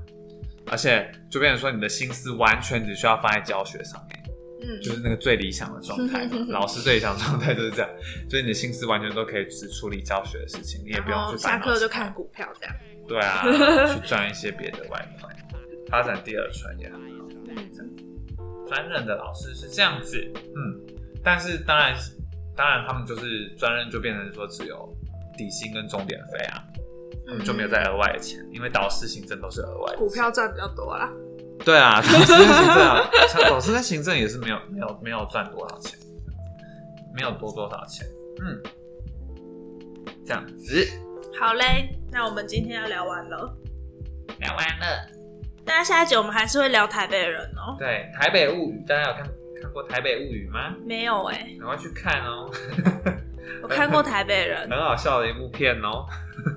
[0.67, 4.17] 而且就变成说你的心思完全只需要放在教学上面。
[4.63, 7.89] 嗯，就是那个最理想的状态， 老师最理想的状态就是这样，
[8.29, 12.75] 所以你的心思完全都可以只处理教学的事情，你也不用去烦恼下课就看股票这样。
[13.07, 13.41] 对啊，
[13.91, 15.35] 去赚一些别的外快，
[15.89, 17.25] 发展第二春也很好。
[17.55, 17.91] 嗯
[18.67, 21.93] 专任的老师是这样子，嗯，但是当然，
[22.55, 24.95] 当然他们就是专任就变成说只有
[25.41, 26.63] 底薪跟钟点费啊，
[27.27, 31.11] 嗯就没有再额外的钱，因为导师行政都是额外的股票赚比较多啦。
[31.65, 35.97] 对啊，导师跟行政啊，像导师跟行政也是没有没有没有赚多少钱，
[37.15, 38.05] 没有多多少钱，
[38.43, 38.61] 嗯，
[40.25, 40.87] 这样子
[41.39, 43.57] 好嘞，那我们今天要聊完了。
[44.39, 45.09] 聊完了。
[45.65, 47.75] 大家下一集我们还是会聊台北人哦。
[47.79, 49.23] 对，《台北物语》，大家有看
[49.61, 50.75] 看过《台北物语》吗？
[50.85, 52.49] 没有哎、赶快去看哦，
[53.63, 56.05] 我看过台北人 很，好笑的一部片哦，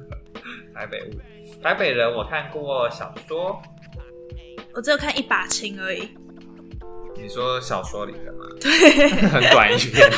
[0.75, 1.11] 《台北物》。
[1.63, 3.61] 台北人我看过小说，
[4.75, 6.11] 我只有看一把青而已。
[7.17, 8.45] 你说小说里的吗？
[8.61, 10.11] 对，很短一篇，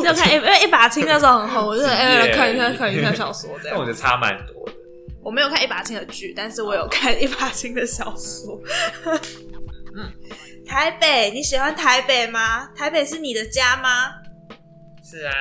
[0.00, 3.72] 只有看一，因为一把青那时候很红，我就几哎、页来看一看看一看小说这样。
[3.72, 4.72] 但我觉得差蛮多的。
[5.22, 8.58] 我没有看一把青的剧，但是我有看一把青的小说。
[9.94, 10.10] 嗯，
[10.64, 12.68] 台北，你喜欢台北吗？
[12.74, 14.10] 台北是你的家吗？
[15.10, 15.32] 是啊，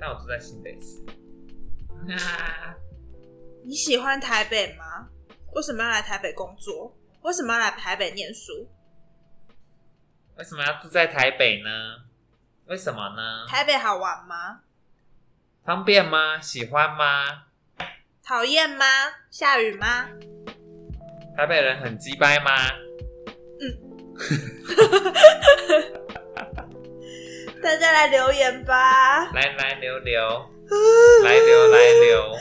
[0.00, 1.00] 但我住在新北市。
[2.18, 2.74] 啊
[3.64, 5.08] 你喜欢台北吗？
[5.54, 6.92] 为什么要来台北工作？
[7.22, 8.68] 为什么要来台北念书？
[10.36, 11.70] 为什么要住在台北呢？
[12.66, 13.46] 为什么呢？
[13.46, 14.62] 台北好玩吗？
[15.64, 16.40] 方便吗？
[16.40, 17.44] 喜欢吗？
[18.24, 18.84] 讨厌吗？
[19.30, 20.08] 下雨吗？
[21.36, 22.50] 台北人很鸡掰吗？
[27.62, 29.30] 大家来留言吧。
[29.32, 30.20] 来来留留，
[31.24, 32.36] 来留来留。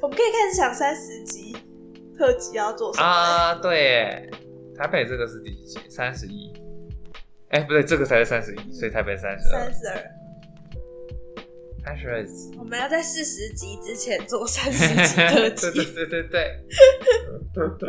[0.00, 1.56] 我们可以开始想三十集
[2.18, 3.06] 特辑要做什么？
[3.06, 4.30] 啊，对耶，
[4.76, 5.78] 台北这个是第几集？
[5.88, 6.52] 三十一。
[7.50, 9.72] 哎，不对，这个才是三十一，所以台北三十二三。
[9.74, 9.94] 十二。
[11.84, 12.56] 三十二集。
[12.58, 16.06] 我们要在四十集之前做三十集特对对辑，对
[17.54, 17.88] 对对。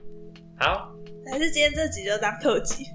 [0.58, 0.94] 好，
[1.30, 2.86] 还是今天这集就当特辑？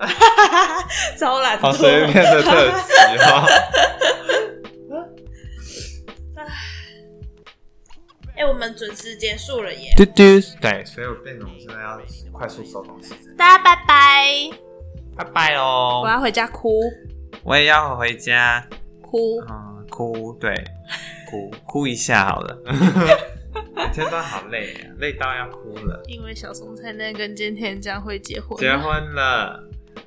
[1.18, 1.62] 超懒惰。
[1.62, 2.92] 好随便的特辑
[3.22, 3.46] 哦。
[8.36, 9.92] 哎、我们准时结束了耶！
[9.96, 10.22] 嘟嘟。
[10.60, 12.00] 对，所以我变成我现在要
[12.32, 13.14] 快速收东西。
[13.38, 14.50] 大家拜拜，
[15.16, 16.08] 拜拜哦我！
[16.08, 16.80] 要回家哭
[17.44, 18.66] 我也要回家。
[19.00, 19.40] 哭。
[19.48, 20.52] 嗯，哭，对，
[21.30, 22.58] 哭哭一下好了。
[23.76, 26.02] 每天都好累啊，累到要哭了。
[26.08, 29.62] 因为小松菜奈跟菅田将会结婚，结婚了，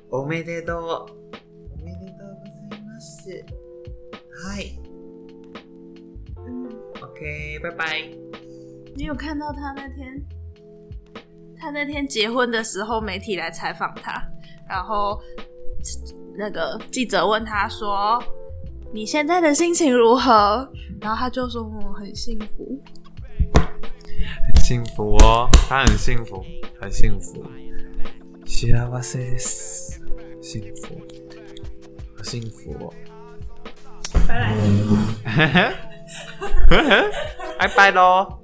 [0.09, 1.07] おめでとう。
[1.73, 3.45] おめでとうございます。
[4.45, 4.79] はい。
[6.45, 6.69] 嗯，
[7.01, 8.09] OK，拜拜。
[8.95, 10.23] 你有看到他那天，
[11.57, 14.21] 他那天结婚的时候，媒体来采访他，
[14.69, 15.19] 然后
[16.37, 18.21] 那个记者问他说：“
[18.93, 20.69] 你现在的心情如何？”
[21.01, 22.79] 然后他就说：“我很幸福。
[24.45, 26.43] 很幸福哦，他很幸福，
[26.79, 27.43] 很幸福。
[28.47, 30.01] 幸せです。
[30.41, 30.99] 幸福，
[32.17, 32.93] 好幸福哦。”
[34.13, 34.55] 拜拜。
[37.57, 38.39] 拜拜喽。